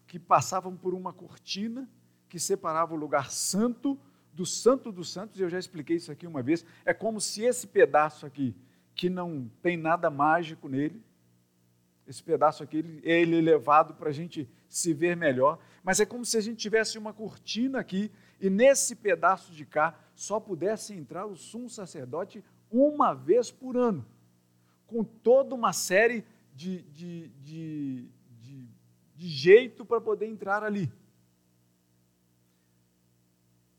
que 0.07 0.17
passavam 0.17 0.75
por 0.75 0.93
uma 0.93 1.11
cortina 1.11 1.89
que 2.29 2.39
separava 2.39 2.93
o 2.93 2.97
lugar 2.97 3.29
santo 3.31 3.99
do 4.33 4.45
santo 4.45 4.91
dos 4.91 5.11
santos, 5.11 5.39
eu 5.39 5.49
já 5.49 5.57
expliquei 5.57 5.97
isso 5.97 6.11
aqui 6.11 6.27
uma 6.27 6.43
vez, 6.43 6.65
é 6.85 6.93
como 6.93 7.19
se 7.19 7.43
esse 7.43 7.67
pedaço 7.67 8.25
aqui, 8.25 8.55
que 8.93 9.09
não 9.09 9.49
tem 9.61 9.75
nada 9.75 10.09
mágico 10.09 10.67
nele, 10.67 11.03
esse 12.07 12.23
pedaço 12.23 12.63
aqui, 12.63 12.77
ele 13.03 13.37
é 13.37 13.41
levado 13.41 13.95
para 13.95 14.09
a 14.09 14.13
gente 14.13 14.49
se 14.69 14.93
ver 14.93 15.17
melhor, 15.17 15.59
mas 15.83 15.99
é 15.99 16.05
como 16.05 16.23
se 16.23 16.37
a 16.37 16.41
gente 16.41 16.57
tivesse 16.57 16.97
uma 16.97 17.13
cortina 17.13 17.79
aqui 17.79 18.11
e 18.39 18.49
nesse 18.49 18.95
pedaço 18.95 19.51
de 19.51 19.65
cá 19.65 19.97
só 20.15 20.39
pudesse 20.39 20.93
entrar 20.93 21.25
o 21.25 21.35
sumo 21.35 21.69
sacerdote 21.69 22.43
uma 22.71 23.13
vez 23.13 23.51
por 23.51 23.77
ano, 23.77 24.05
com 24.85 25.03
toda 25.03 25.55
uma 25.55 25.73
série 25.73 26.25
de, 26.53 26.81
de, 26.83 27.27
de, 27.29 28.09
de, 28.41 28.67
de 29.15 29.27
jeito 29.27 29.85
para 29.85 30.01
poder 30.01 30.27
entrar 30.27 30.63
ali. 30.63 30.91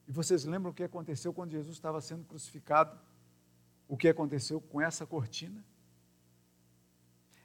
E 0.07 0.13
vocês 0.13 0.45
lembram 0.45 0.71
o 0.71 0.75
que 0.75 0.83
aconteceu 0.83 1.35
quando 1.35 1.51
Jesus 1.51 1.75
estava 1.77 2.01
sendo 2.01 2.25
crucificado? 2.25 2.99
O 3.87 3.97
que 3.97 4.09
aconteceu 4.09 4.61
com 4.61 4.81
essa 4.81 5.07
cortina? 5.07 5.63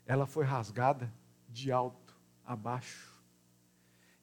Ela 0.05 0.25
foi 0.25 0.45
rasgada 0.45 1.13
de 1.49 1.71
alto 1.71 2.17
a 2.45 2.55
baixo, 2.55 3.21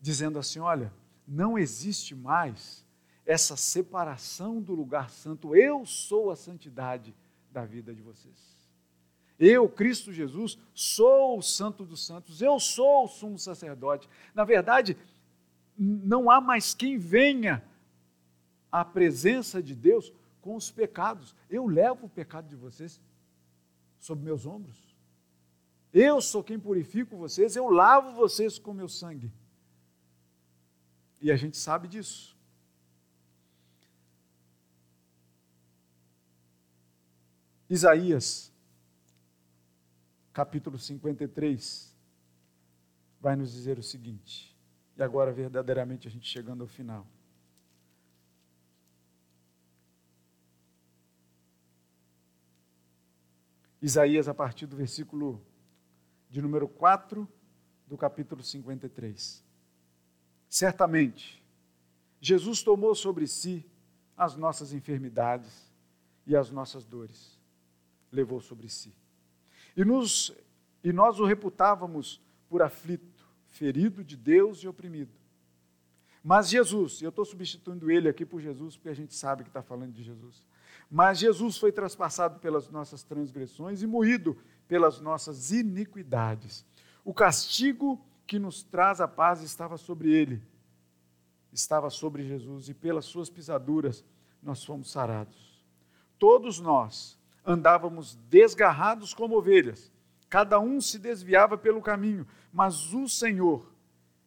dizendo 0.00 0.38
assim: 0.38 0.58
olha, 0.58 0.92
não 1.26 1.58
existe 1.58 2.14
mais 2.14 2.86
essa 3.31 3.57
separação 3.57 4.61
do 4.61 4.74
lugar 4.74 5.09
santo. 5.09 5.55
Eu 5.55 5.87
sou 5.87 6.33
a 6.33 6.37
santidade 6.37 7.14
da 7.53 7.64
vida 7.64 7.95
de 7.95 8.03
vocês. 8.03 8.59
Eu, 9.39 9.68
Cristo 9.68 10.12
Jesus, 10.12 10.59
sou 10.74 11.39
o 11.39 11.43
Santo 11.43 11.85
dos 11.85 12.05
Santos, 12.05 12.43
eu 12.43 12.59
sou 12.59 13.05
o 13.05 13.09
sumo 13.09 13.39
sacerdote. 13.39 14.09
Na 14.35 14.45
verdade, 14.45 14.97
não 15.78 16.28
há 16.28 16.41
mais 16.41 16.74
quem 16.74 16.99
venha 16.99 17.64
à 18.70 18.85
presença 18.85 19.62
de 19.62 19.76
Deus 19.76 20.12
com 20.41 20.57
os 20.57 20.68
pecados. 20.68 21.33
Eu 21.49 21.68
levo 21.68 22.07
o 22.07 22.11
pecado 22.11 22.49
de 22.49 22.57
vocês 22.57 23.01
sobre 24.01 24.24
meus 24.24 24.45
ombros. 24.45 24.76
Eu 25.93 26.20
sou 26.20 26.43
quem 26.43 26.59
purifico 26.59 27.16
vocês, 27.16 27.55
eu 27.55 27.68
lavo 27.68 28.12
vocês 28.12 28.59
com 28.59 28.74
meu 28.74 28.89
sangue. 28.89 29.33
E 31.20 31.31
a 31.31 31.37
gente 31.37 31.57
sabe 31.57 31.87
disso. 31.87 32.30
Isaías, 37.70 38.52
capítulo 40.32 40.76
53, 40.76 41.96
vai 43.20 43.36
nos 43.36 43.52
dizer 43.52 43.78
o 43.78 43.82
seguinte, 43.82 44.58
e 44.96 45.02
agora 45.04 45.32
verdadeiramente 45.32 46.08
a 46.08 46.10
gente 46.10 46.28
chegando 46.28 46.62
ao 46.62 46.66
final. 46.66 47.06
Isaías, 53.80 54.26
a 54.26 54.34
partir 54.34 54.66
do 54.66 54.76
versículo 54.76 55.40
de 56.28 56.42
número 56.42 56.66
4 56.66 57.26
do 57.86 57.96
capítulo 57.96 58.42
53. 58.42 59.44
Certamente, 60.48 61.40
Jesus 62.20 62.64
tomou 62.64 62.96
sobre 62.96 63.28
si 63.28 63.64
as 64.16 64.34
nossas 64.34 64.72
enfermidades 64.72 65.72
e 66.26 66.34
as 66.34 66.50
nossas 66.50 66.84
dores 66.84 67.39
levou 68.11 68.40
sobre 68.40 68.68
si. 68.68 68.94
E, 69.76 69.84
nos, 69.84 70.32
e 70.82 70.92
nós 70.92 71.20
o 71.20 71.24
reputávamos 71.24 72.20
por 72.48 72.62
aflito, 72.62 73.26
ferido 73.46 74.02
de 74.02 74.16
Deus 74.16 74.58
e 74.58 74.68
oprimido. 74.68 75.12
Mas 76.22 76.50
Jesus, 76.50 77.00
e 77.00 77.04
eu 77.04 77.08
estou 77.11 77.24
substituindo 77.24 77.90
ele 77.90 78.08
aqui 78.08 78.26
por 78.26 78.40
Jesus, 78.40 78.76
porque 78.76 78.88
a 78.90 78.94
gente 78.94 79.14
sabe 79.14 79.42
que 79.42 79.48
está 79.48 79.62
falando 79.62 79.92
de 79.92 80.02
Jesus. 80.02 80.44
Mas 80.90 81.18
Jesus 81.18 81.56
foi 81.56 81.72
traspassado 81.72 82.40
pelas 82.40 82.68
nossas 82.68 83.02
transgressões 83.02 83.82
e 83.82 83.86
moído 83.86 84.36
pelas 84.66 85.00
nossas 85.00 85.50
iniquidades. 85.50 86.64
O 87.04 87.14
castigo 87.14 88.04
que 88.26 88.38
nos 88.38 88.62
traz 88.62 89.00
a 89.00 89.08
paz 89.08 89.42
estava 89.42 89.76
sobre 89.76 90.12
ele, 90.12 90.42
estava 91.52 91.90
sobre 91.90 92.24
Jesus, 92.24 92.68
e 92.68 92.74
pelas 92.74 93.04
suas 93.04 93.30
pisaduras 93.30 94.04
nós 94.42 94.64
fomos 94.64 94.90
sarados. 94.90 95.64
Todos 96.18 96.61
nós, 96.61 97.18
andávamos 97.45 98.16
desgarrados 98.28 99.14
como 99.14 99.36
ovelhas, 99.36 99.91
cada 100.28 100.61
um 100.61 100.80
se 100.80 100.99
desviava 100.99 101.59
pelo 101.59 101.82
caminho, 101.82 102.26
mas 102.53 102.93
o 102.95 103.09
Senhor 103.09 103.72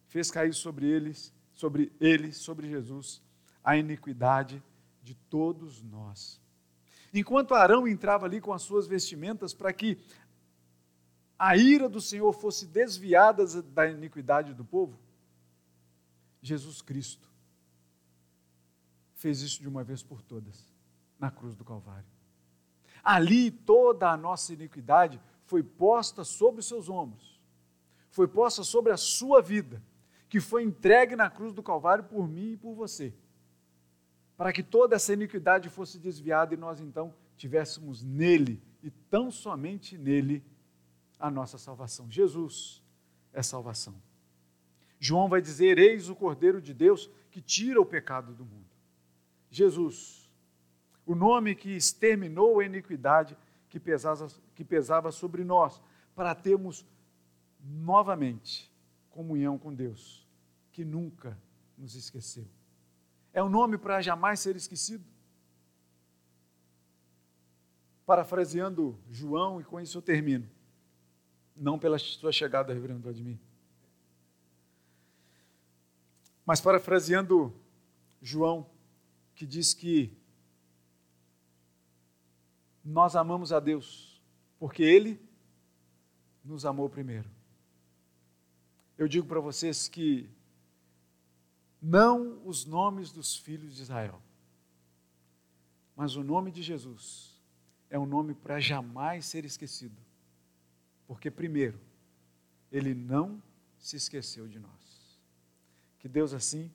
fez 0.08 0.30
cair 0.30 0.54
sobre 0.54 0.86
eles, 0.86 1.32
sobre 1.52 1.92
ele, 2.00 2.32
sobre 2.32 2.68
Jesus, 2.68 3.22
a 3.62 3.76
iniquidade 3.76 4.62
de 5.02 5.14
todos 5.14 5.82
nós. 5.82 6.40
Enquanto 7.12 7.54
Arão 7.54 7.86
entrava 7.86 8.26
ali 8.26 8.40
com 8.40 8.52
as 8.52 8.62
suas 8.62 8.86
vestimentas 8.86 9.54
para 9.54 9.72
que 9.72 9.98
a 11.38 11.56
ira 11.56 11.88
do 11.88 12.00
Senhor 12.00 12.32
fosse 12.32 12.66
desviada 12.66 13.44
da 13.62 13.86
iniquidade 13.86 14.52
do 14.52 14.64
povo, 14.64 14.98
Jesus 16.42 16.82
Cristo 16.82 17.28
fez 19.14 19.40
isso 19.40 19.60
de 19.62 19.68
uma 19.68 19.82
vez 19.82 20.02
por 20.02 20.20
todas, 20.20 20.70
na 21.18 21.30
cruz 21.30 21.56
do 21.56 21.64
Calvário. 21.64 22.13
Ali 23.04 23.50
toda 23.50 24.10
a 24.10 24.16
nossa 24.16 24.54
iniquidade 24.54 25.20
foi 25.44 25.62
posta 25.62 26.24
sobre 26.24 26.60
os 26.60 26.66
seus 26.66 26.88
ombros, 26.88 27.38
foi 28.10 28.26
posta 28.26 28.64
sobre 28.64 28.92
a 28.92 28.96
sua 28.96 29.42
vida, 29.42 29.82
que 30.28 30.40
foi 30.40 30.62
entregue 30.62 31.14
na 31.14 31.28
cruz 31.28 31.52
do 31.52 31.62
Calvário 31.62 32.04
por 32.04 32.26
mim 32.26 32.52
e 32.52 32.56
por 32.56 32.74
você, 32.74 33.12
para 34.36 34.52
que 34.52 34.62
toda 34.62 34.96
essa 34.96 35.12
iniquidade 35.12 35.68
fosse 35.68 35.98
desviada 35.98 36.54
e 36.54 36.56
nós 36.56 36.80
então 36.80 37.14
tivéssemos 37.36 38.02
nele 38.02 38.62
e 38.82 38.90
tão 38.90 39.30
somente 39.30 39.98
nele 39.98 40.42
a 41.18 41.30
nossa 41.30 41.58
salvação. 41.58 42.10
Jesus 42.10 42.82
é 43.32 43.42
salvação. 43.42 43.94
João 44.98 45.28
vai 45.28 45.42
dizer: 45.42 45.78
Eis 45.78 46.08
o 46.08 46.16
Cordeiro 46.16 46.60
de 46.60 46.72
Deus 46.72 47.10
que 47.30 47.42
tira 47.42 47.80
o 47.80 47.86
pecado 47.86 48.32
do 48.32 48.44
mundo. 48.44 48.64
Jesus 49.50 50.23
o 51.06 51.14
nome 51.14 51.54
que 51.54 51.70
exterminou 51.70 52.60
a 52.60 52.64
iniquidade 52.64 53.36
que 53.68 53.78
pesava, 53.78 54.28
que 54.54 54.64
pesava 54.64 55.10
sobre 55.10 55.44
nós, 55.44 55.80
para 56.14 56.34
termos 56.34 56.86
novamente 57.60 58.72
comunhão 59.10 59.58
com 59.58 59.74
Deus, 59.74 60.26
que 60.72 60.84
nunca 60.84 61.38
nos 61.76 61.94
esqueceu. 61.94 62.46
É 63.32 63.42
um 63.42 63.48
nome 63.48 63.76
para 63.76 64.00
jamais 64.00 64.40
ser 64.40 64.54
esquecido. 64.56 65.04
Parafraseando 68.06 68.98
João, 69.10 69.60
e 69.60 69.64
com 69.64 69.80
isso 69.80 69.98
eu 69.98 70.02
termino. 70.02 70.48
Não 71.56 71.78
pela 71.78 71.98
sua 71.98 72.32
chegada, 72.32 72.72
reverendo 72.72 73.00
Vladimir. 73.00 73.38
Mas 76.44 76.60
parafraseando 76.60 77.54
João, 78.20 78.66
que 79.34 79.46
diz 79.46 79.72
que 79.72 80.16
nós 82.84 83.16
amamos 83.16 83.52
a 83.52 83.58
Deus, 83.58 84.20
porque 84.58 84.82
Ele 84.82 85.20
nos 86.44 86.66
amou 86.66 86.88
primeiro. 86.90 87.30
Eu 88.98 89.08
digo 89.08 89.26
para 89.26 89.40
vocês 89.40 89.88
que 89.88 90.28
não 91.80 92.40
os 92.46 92.64
nomes 92.64 93.10
dos 93.10 93.36
filhos 93.36 93.76
de 93.76 93.82
Israel, 93.82 94.20
mas 95.96 96.16
o 96.16 96.22
nome 96.22 96.50
de 96.50 96.62
Jesus 96.62 97.40
é 97.88 97.98
um 97.98 98.06
nome 98.06 98.34
para 98.34 98.60
jamais 98.60 99.24
ser 99.24 99.44
esquecido, 99.44 100.00
porque, 101.06 101.30
primeiro, 101.30 101.80
Ele 102.70 102.94
não 102.94 103.42
se 103.78 103.96
esqueceu 103.96 104.46
de 104.48 104.58
nós. 104.58 105.20
Que 105.98 106.08
Deus 106.08 106.34
assim 106.34 106.70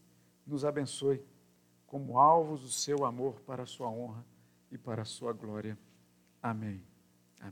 nos 0.46 0.66
abençoe 0.66 1.24
como 1.86 2.18
alvos 2.18 2.62
do 2.62 2.70
seu 2.70 3.06
amor 3.06 3.42
para 3.42 3.64
a 3.64 3.66
sua 3.66 3.90
honra 3.90 4.26
e 4.72 4.78
para 4.78 5.02
a 5.02 5.06
sua 5.06 5.34
glória. 5.34 5.78
Amém. 6.42 6.89